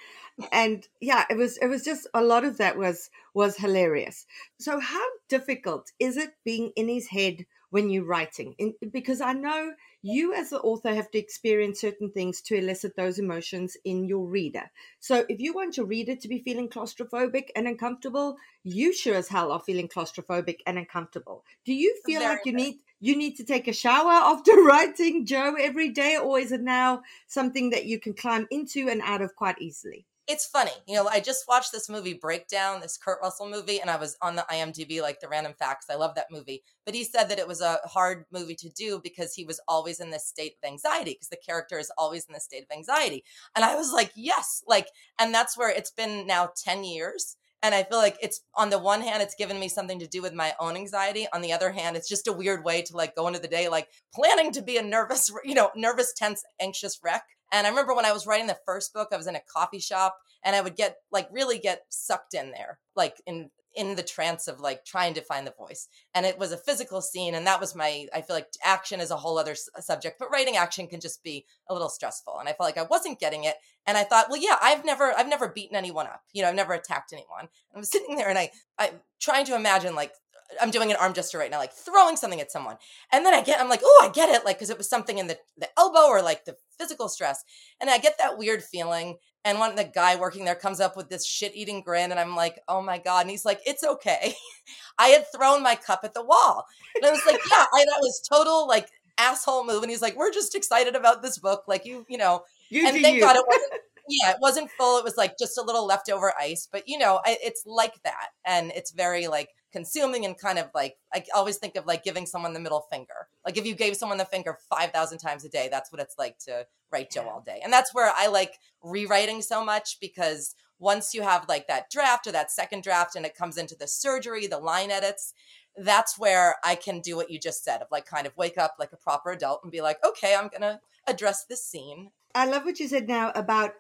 [0.53, 4.27] and yeah it was it was just a lot of that was was hilarious.
[4.59, 8.55] So how difficult is it being in his head when you're writing?
[8.59, 9.73] In, because i know
[10.03, 14.27] you as the author have to experience certain things to elicit those emotions in your
[14.27, 14.71] reader.
[15.01, 19.29] So if you want your reader to be feeling claustrophobic and uncomfortable you sure as
[19.29, 21.45] hell are feeling claustrophobic and uncomfortable.
[21.65, 22.59] Do you feel Very like you good.
[22.59, 26.61] need you need to take a shower after writing joe every day or is it
[26.61, 30.73] now something that you can climb into and out of quite easily it's funny.
[30.87, 34.15] You know, I just watched this movie Breakdown, this Kurt Russell movie, and I was
[34.21, 35.87] on the IMDb, like the random facts.
[35.91, 36.63] I love that movie.
[36.85, 40.01] But he said that it was a hard movie to do because he was always
[40.01, 43.25] in this state of anxiety, because the character is always in this state of anxiety.
[43.57, 47.37] And I was like, yes, like, and that's where it's been now 10 years.
[47.63, 50.23] And I feel like it's on the one hand, it's given me something to do
[50.23, 51.27] with my own anxiety.
[51.33, 53.69] On the other hand, it's just a weird way to like go into the day,
[53.69, 57.95] like planning to be a nervous, you know, nervous, tense, anxious wreck and I remember
[57.95, 60.61] when I was writing the first book, I was in a coffee shop and I
[60.61, 64.85] would get like really get sucked in there, like in in the trance of like
[64.85, 65.89] trying to find the voice.
[66.15, 69.11] And it was a physical scene and that was my I feel like action is
[69.11, 72.39] a whole other subject, but writing action can just be a little stressful.
[72.39, 75.13] And I felt like I wasn't getting it and I thought, well yeah, I've never
[75.17, 76.23] I've never beaten anyone up.
[76.33, 77.49] You know, I've never attacked anyone.
[77.75, 80.13] I was sitting there and I I trying to imagine like
[80.61, 82.77] I'm doing an arm gesture right now, like throwing something at someone.
[83.13, 84.45] And then I get, I'm like, oh, I get it.
[84.45, 87.45] Like, cause it was something in the, the elbow or like the physical stress.
[87.81, 89.17] And I get that weird feeling.
[89.45, 92.11] And one the guy working there comes up with this shit eating grin.
[92.11, 93.23] And I'm like, oh my God.
[93.23, 94.35] And he's like, it's okay.
[94.99, 96.67] I had thrown my cup at the wall.
[96.97, 98.89] And I was like, yeah, I, that was total like
[99.19, 99.83] asshole move.
[99.83, 101.65] And he's like, we're just excited about this book.
[101.69, 103.21] Like you, you know, you and thank you.
[103.21, 104.99] God it wasn't yeah, it wasn't full.
[104.99, 106.67] It was like just a little leftover ice.
[106.71, 110.71] But you know, I, it's like that, and it's very like consuming and kind of
[110.75, 113.29] like I always think of like giving someone the middle finger.
[113.45, 116.17] Like if you gave someone the finger five thousand times a day, that's what it's
[116.19, 117.61] like to write Joe all day.
[117.63, 122.27] And that's where I like rewriting so much because once you have like that draft
[122.27, 125.35] or that second draft and it comes into the surgery, the line edits,
[125.77, 128.77] that's where I can do what you just said of like kind of wake up
[128.79, 132.11] like a proper adult and be like, okay, I'm going to address this scene.
[132.35, 133.73] I love what you said now about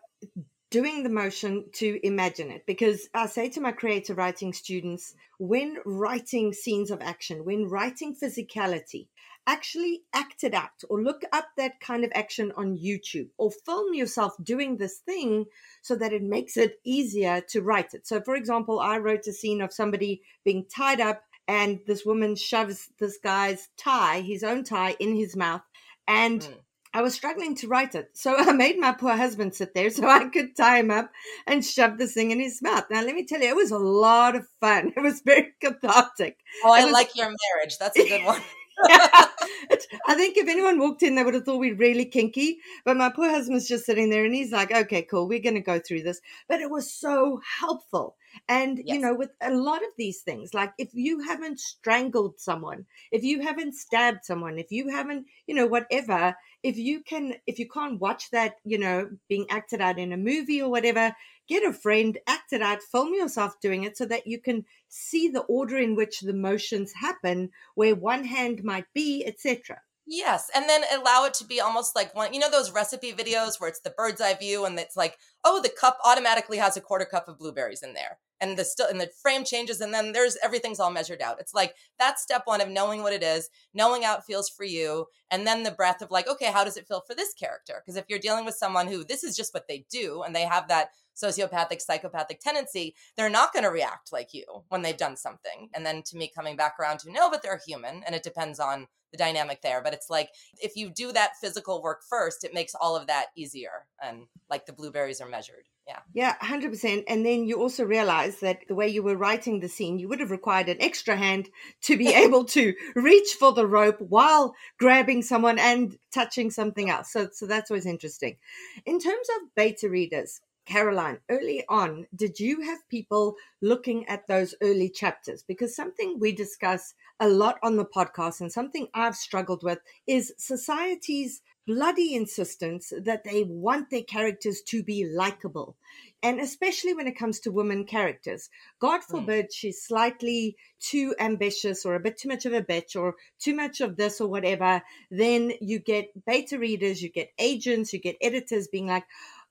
[0.70, 5.78] doing the motion to imagine it because I say to my creative writing students when
[5.84, 9.06] writing scenes of action, when writing physicality,
[9.46, 13.94] actually act it out or look up that kind of action on YouTube or film
[13.94, 15.46] yourself doing this thing
[15.80, 18.06] so that it makes it easier to write it.
[18.06, 22.36] So, for example, I wrote a scene of somebody being tied up and this woman
[22.36, 25.62] shoves this guy's tie, his own tie, in his mouth.
[26.06, 26.54] And mm.
[26.98, 28.10] I was struggling to write it.
[28.14, 31.12] So I made my poor husband sit there so I could tie him up
[31.46, 32.86] and shove this thing in his mouth.
[32.90, 34.92] Now, let me tell you, it was a lot of fun.
[34.98, 36.38] It was very cathartic.
[36.64, 37.78] Oh, I was, like your marriage.
[37.78, 38.42] That's a good one.
[38.90, 42.58] I think if anyone walked in, they would have thought we are really kinky.
[42.84, 45.60] But my poor husband's just sitting there and he's like, okay, cool, we're going to
[45.60, 46.20] go through this.
[46.48, 48.16] But it was so helpful.
[48.48, 48.86] And, yes.
[48.86, 53.22] you know, with a lot of these things, like if you haven't strangled someone, if
[53.22, 57.68] you haven't stabbed someone, if you haven't, you know, whatever, if you can, if you
[57.68, 61.14] can't watch that, you know, being acted out in a movie or whatever,
[61.48, 65.28] get a friend, act it out, film yourself doing it so that you can see
[65.28, 69.80] the order in which the motions happen, where one hand might be, etc.
[70.10, 72.32] Yes, and then allow it to be almost like one.
[72.32, 75.60] You know those recipe videos where it's the bird's eye view, and it's like, oh,
[75.60, 79.00] the cup automatically has a quarter cup of blueberries in there, and the still and
[79.00, 81.40] the frame changes, and then there's everything's all measured out.
[81.40, 84.64] It's like that's step one of knowing what it is, knowing how it feels for
[84.64, 87.82] you, and then the breath of like, okay, how does it feel for this character?
[87.84, 90.42] Because if you're dealing with someone who this is just what they do, and they
[90.42, 90.90] have that
[91.22, 95.68] sociopathic, psychopathic tendency, they're not going to react like you when they've done something.
[95.74, 98.60] And then to me, coming back around to no, but they're human, and it depends
[98.60, 99.82] on the dynamic there.
[99.82, 100.30] But it's like
[100.62, 103.86] if you do that physical work first, it makes all of that easier.
[104.02, 105.64] And like the blueberries are measured.
[105.86, 106.00] Yeah.
[106.12, 107.04] Yeah, 100%.
[107.08, 110.20] And then you also realize that the way you were writing the scene, you would
[110.20, 111.48] have required an extra hand
[111.84, 117.10] to be able to reach for the rope while grabbing someone and touching something else.
[117.10, 118.36] So, so that's always interesting.
[118.84, 124.54] In terms of beta readers, Caroline, early on, did you have people looking at those
[124.60, 125.42] early chapters?
[125.42, 130.34] Because something we discuss a lot on the podcast and something I've struggled with is
[130.36, 135.76] society's bloody insistence that they want their characters to be likable.
[136.22, 138.50] And especially when it comes to women characters.
[138.78, 139.18] God hmm.
[139.18, 139.54] forbid mm.
[139.54, 143.80] she's slightly too ambitious or a bit too much of a bitch or too much
[143.80, 144.82] of this or whatever.
[145.10, 149.04] Then you get beta readers, you get agents, you get editors being like,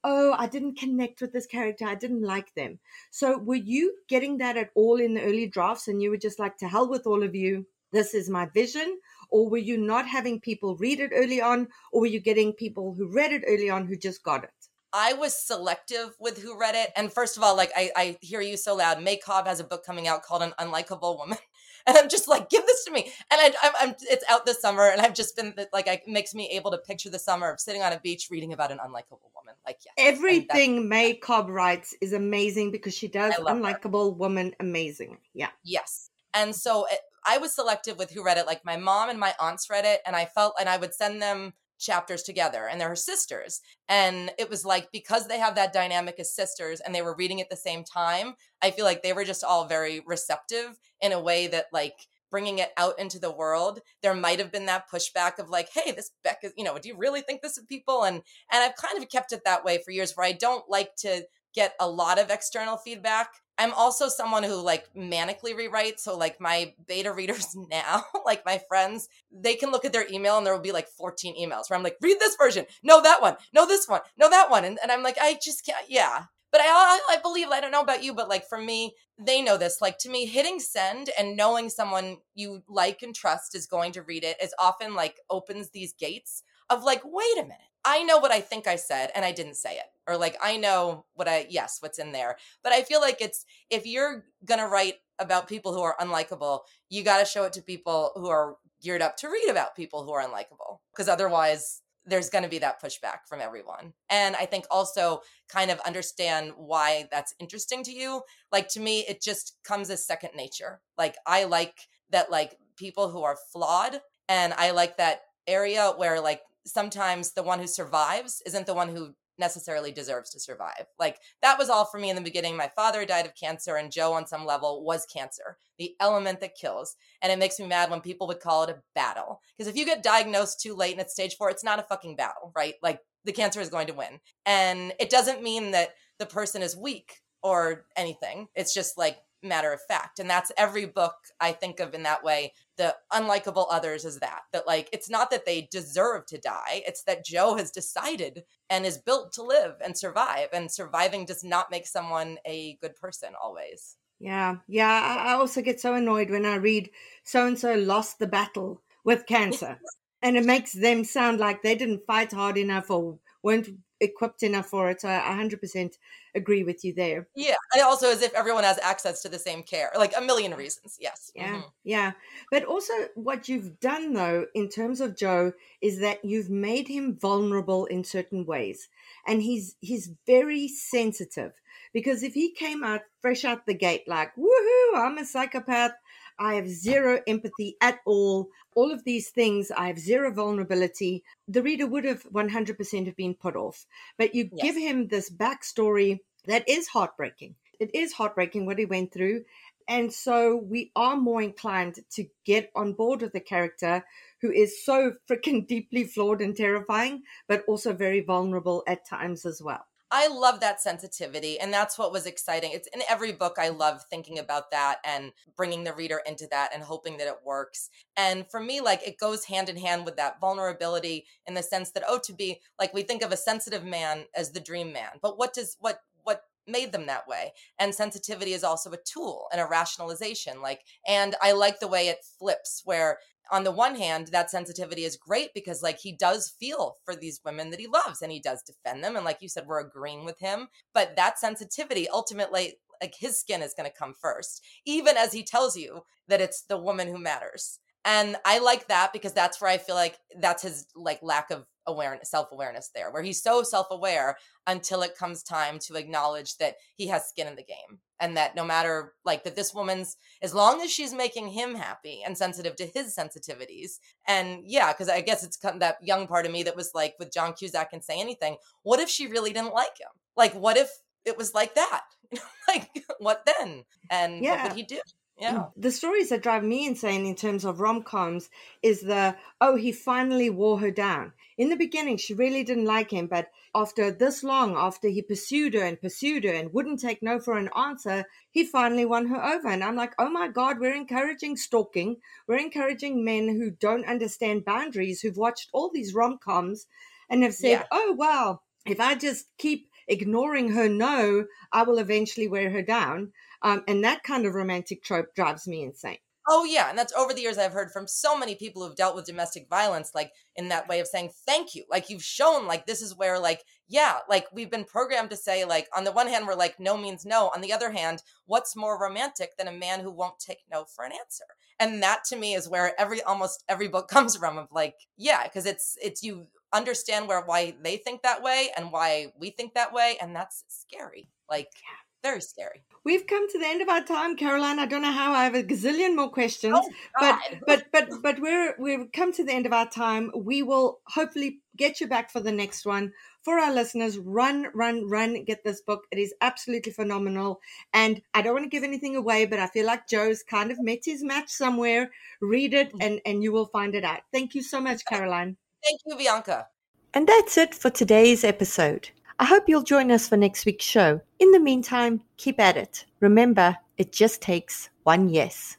[0.03, 1.85] oh, I didn't connect with this character.
[1.85, 2.79] I didn't like them.
[3.11, 6.39] So were you getting that at all in the early drafts and you were just
[6.39, 7.65] like, to hell with all of you?
[7.91, 8.99] This is my vision.
[9.29, 11.67] Or were you not having people read it early on?
[11.91, 14.51] Or were you getting people who read it early on who just got it?
[14.93, 16.91] I was selective with who read it.
[16.95, 19.01] And first of all, like I, I hear you so loud.
[19.01, 21.37] May Cobb has a book coming out called An Unlikable Woman.
[21.87, 23.11] and I'm just like, give this to me.
[23.31, 26.35] And I, I'm, I'm, it's out this summer, and I've just been like, it makes
[26.35, 29.31] me able to picture the summer of sitting on a beach reading about an unlikable
[29.33, 29.55] woman.
[29.65, 34.17] Like, yeah, everything May Cobb writes is amazing because she does unlikable her.
[34.17, 35.17] woman amazing.
[35.33, 38.45] Yeah, yes, and so it, I was selective with who read it.
[38.45, 41.21] Like my mom and my aunts read it, and I felt, and I would send
[41.21, 43.61] them chapters together and they're her sisters.
[43.87, 47.41] And it was like because they have that dynamic as sisters and they were reading
[47.41, 51.19] at the same time i feel like they were just all very receptive in a
[51.19, 51.95] way that like
[52.29, 55.91] bringing it out into the world there might have been that pushback of like hey
[55.91, 58.03] this beck is you know do you really think this of people?
[58.03, 58.17] And
[58.51, 61.23] and i've kind of kept it that way for years where i don't like to
[61.53, 65.99] get a lot of external feedback I'm also someone who like manically rewrites.
[65.99, 70.37] So like my beta readers now, like my friends, they can look at their email
[70.37, 72.65] and there will be like 14 emails where I'm like, read this version.
[72.83, 73.37] No, that one.
[73.53, 74.01] No, this one.
[74.17, 74.65] No, that one.
[74.65, 75.89] And, and I'm like, I just can't.
[75.89, 76.25] Yeah.
[76.51, 79.41] But I, I, I believe, I don't know about you, but like for me, they
[79.41, 79.81] know this.
[79.81, 84.01] Like to me, hitting send and knowing someone you like and trust is going to
[84.01, 88.17] read it is often like opens these gates of like, wait a minute I know
[88.17, 89.85] what I think I said and I didn't say it.
[90.07, 92.37] Or like I know what I yes, what's in there.
[92.63, 96.61] But I feel like it's if you're going to write about people who are unlikable,
[96.89, 100.03] you got to show it to people who are geared up to read about people
[100.03, 103.93] who are unlikable because otherwise there's going to be that pushback from everyone.
[104.09, 108.21] And I think also kind of understand why that's interesting to you.
[108.51, 110.79] Like to me it just comes as second nature.
[110.97, 111.75] Like I like
[112.11, 113.99] that like people who are flawed
[114.29, 118.89] and I like that area where like sometimes the one who survives isn't the one
[118.89, 120.85] who necessarily deserves to survive.
[120.99, 122.57] Like that was all for me in the beginning.
[122.57, 126.55] My father died of cancer, and Joe, on some level, was cancer, the element that
[126.55, 126.95] kills.
[127.21, 129.41] And it makes me mad when people would call it a battle.
[129.57, 132.15] Because if you get diagnosed too late and it's stage four, it's not a fucking
[132.15, 132.75] battle, right?
[132.81, 134.19] Like the cancer is going to win.
[134.45, 138.47] And it doesn't mean that the person is weak or anything.
[138.55, 140.19] It's just like matter of fact.
[140.19, 142.53] And that's every book I think of in that way.
[142.77, 146.83] The unlikable others is that, that like, it's not that they deserve to die.
[146.85, 150.49] It's that joe has decided and is built to live and survive.
[150.53, 153.97] And surviving does not make someone a good person always.
[154.19, 154.57] Yeah.
[154.67, 155.23] Yeah.
[155.27, 156.89] I also get so annoyed when I read
[157.23, 159.79] so and so lost the battle with cancer.
[160.21, 163.69] and it makes them sound like they didn't fight hard enough or weren't
[163.99, 165.01] equipped enough for it.
[165.01, 165.93] So I 100%
[166.35, 167.27] agree with you there.
[167.35, 167.55] Yeah.
[167.73, 170.97] And also as if everyone has access to the same care, like a million reasons.
[170.99, 171.31] Yes.
[171.35, 171.55] Yeah.
[171.55, 171.67] Mm-hmm.
[171.83, 172.11] Yeah.
[172.51, 177.17] But also what you've done though, in terms of Joe, is that you've made him
[177.19, 178.87] vulnerable in certain ways.
[179.25, 181.53] And he's, he's very sensitive
[181.93, 185.93] because if he came out fresh out the gate, like, woohoo, I'm a psychopath,
[186.39, 188.49] I have zero empathy at all.
[188.75, 191.23] All of these things, I have zero vulnerability.
[191.47, 193.85] The reader would have 100% have been put off.
[194.17, 194.65] But you yes.
[194.65, 197.55] give him this backstory that is heartbreaking.
[197.79, 199.45] It is heartbreaking what he went through.
[199.87, 204.03] And so we are more inclined to get on board with the character
[204.41, 209.61] who is so freaking deeply flawed and terrifying, but also very vulnerable at times as
[209.61, 209.85] well.
[210.09, 211.59] I love that sensitivity.
[211.59, 212.71] And that's what was exciting.
[212.73, 213.57] It's in every book.
[213.59, 217.39] I love thinking about that and bringing the reader into that and hoping that it
[217.45, 217.89] works.
[218.15, 221.91] And for me, like it goes hand in hand with that vulnerability in the sense
[221.91, 225.11] that, oh, to be like we think of a sensitive man as the dream man.
[225.21, 229.47] But what does, what, what made them that way and sensitivity is also a tool
[229.53, 233.19] and a rationalization like and i like the way it flips where
[233.51, 237.41] on the one hand, that sensitivity is great because like he does feel for these
[237.43, 239.15] women that he loves and he does defend them.
[239.15, 240.67] And like you said, we're agreeing with him.
[240.93, 245.43] But that sensitivity ultimately, like his skin is going to come first, even as he
[245.43, 247.79] tells you that it's the woman who matters.
[248.05, 251.65] And I like that because that's where I feel like that's his like lack of
[251.85, 256.57] awareness, self awareness there, where he's so self aware until it comes time to acknowledge
[256.57, 260.17] that he has skin in the game and that no matter like that this woman's
[260.41, 265.09] as long as she's making him happy and sensitive to his sensitivities and yeah because
[265.09, 268.03] i guess it's that young part of me that was like with john cusack and
[268.03, 270.09] say anything what if she really didn't like him?
[270.35, 270.89] Like what if
[271.25, 272.01] it was like that?
[272.67, 272.89] Like
[273.19, 273.85] what then?
[274.11, 274.63] And yeah.
[274.63, 274.99] what would he do
[275.39, 275.65] yeah.
[275.75, 278.49] The stories that drive me insane in terms of rom coms
[278.81, 281.33] is the, oh, he finally wore her down.
[281.57, 285.73] In the beginning, she really didn't like him, but after this long, after he pursued
[285.75, 289.43] her and pursued her and wouldn't take no for an answer, he finally won her
[289.43, 289.67] over.
[289.67, 292.17] And I'm like, oh my God, we're encouraging stalking.
[292.47, 296.87] We're encouraging men who don't understand boundaries, who've watched all these rom coms
[297.29, 297.83] and have said, yeah.
[297.91, 303.33] oh, well, if I just keep ignoring her no, I will eventually wear her down.
[303.61, 306.17] Um, and that kind of romantic trope drives me insane.
[306.49, 309.15] Oh yeah, and that's over the years I've heard from so many people who've dealt
[309.17, 311.83] with domestic violence, like in that way of saying thank you.
[311.89, 315.65] Like you've shown, like this is where, like yeah, like we've been programmed to say,
[315.65, 317.51] like on the one hand we're like no means no.
[317.53, 321.03] On the other hand, what's more romantic than a man who won't take no for
[321.03, 321.43] an answer?
[321.81, 324.57] And that to me is where every almost every book comes from.
[324.57, 328.93] Of like yeah, because it's it's you understand where why they think that way and
[328.93, 331.29] why we think that way, and that's scary.
[331.49, 331.71] Like.
[331.75, 332.83] Yeah very scary.
[333.03, 334.79] We've come to the end of our time, Caroline.
[334.79, 336.89] I don't know how I have a gazillion more questions, oh,
[337.19, 340.31] but but but but we're we've come to the end of our time.
[340.35, 343.13] We will hopefully get you back for the next one.
[343.43, 346.03] For our listeners, run, run, run, get this book.
[346.11, 347.61] It is absolutely phenomenal.
[347.93, 350.81] And I don't want to give anything away, but I feel like Joe's kind of
[350.81, 352.11] met his match somewhere.
[352.41, 352.97] Read it mm.
[352.99, 354.19] and, and you will find it out.
[354.33, 355.55] Thank you so much, Caroline.
[355.81, 356.67] Thank you, Bianca.
[357.13, 359.11] And that's it for today's episode.
[359.39, 361.21] I hope you'll join us for next week's show.
[361.37, 363.05] In the meantime, keep at it.
[363.19, 365.77] Remember, it just takes one yes.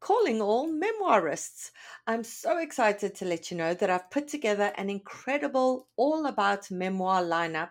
[0.00, 1.70] Calling all memoirists.
[2.08, 6.68] I'm so excited to let you know that I've put together an incredible all about
[6.68, 7.70] memoir lineup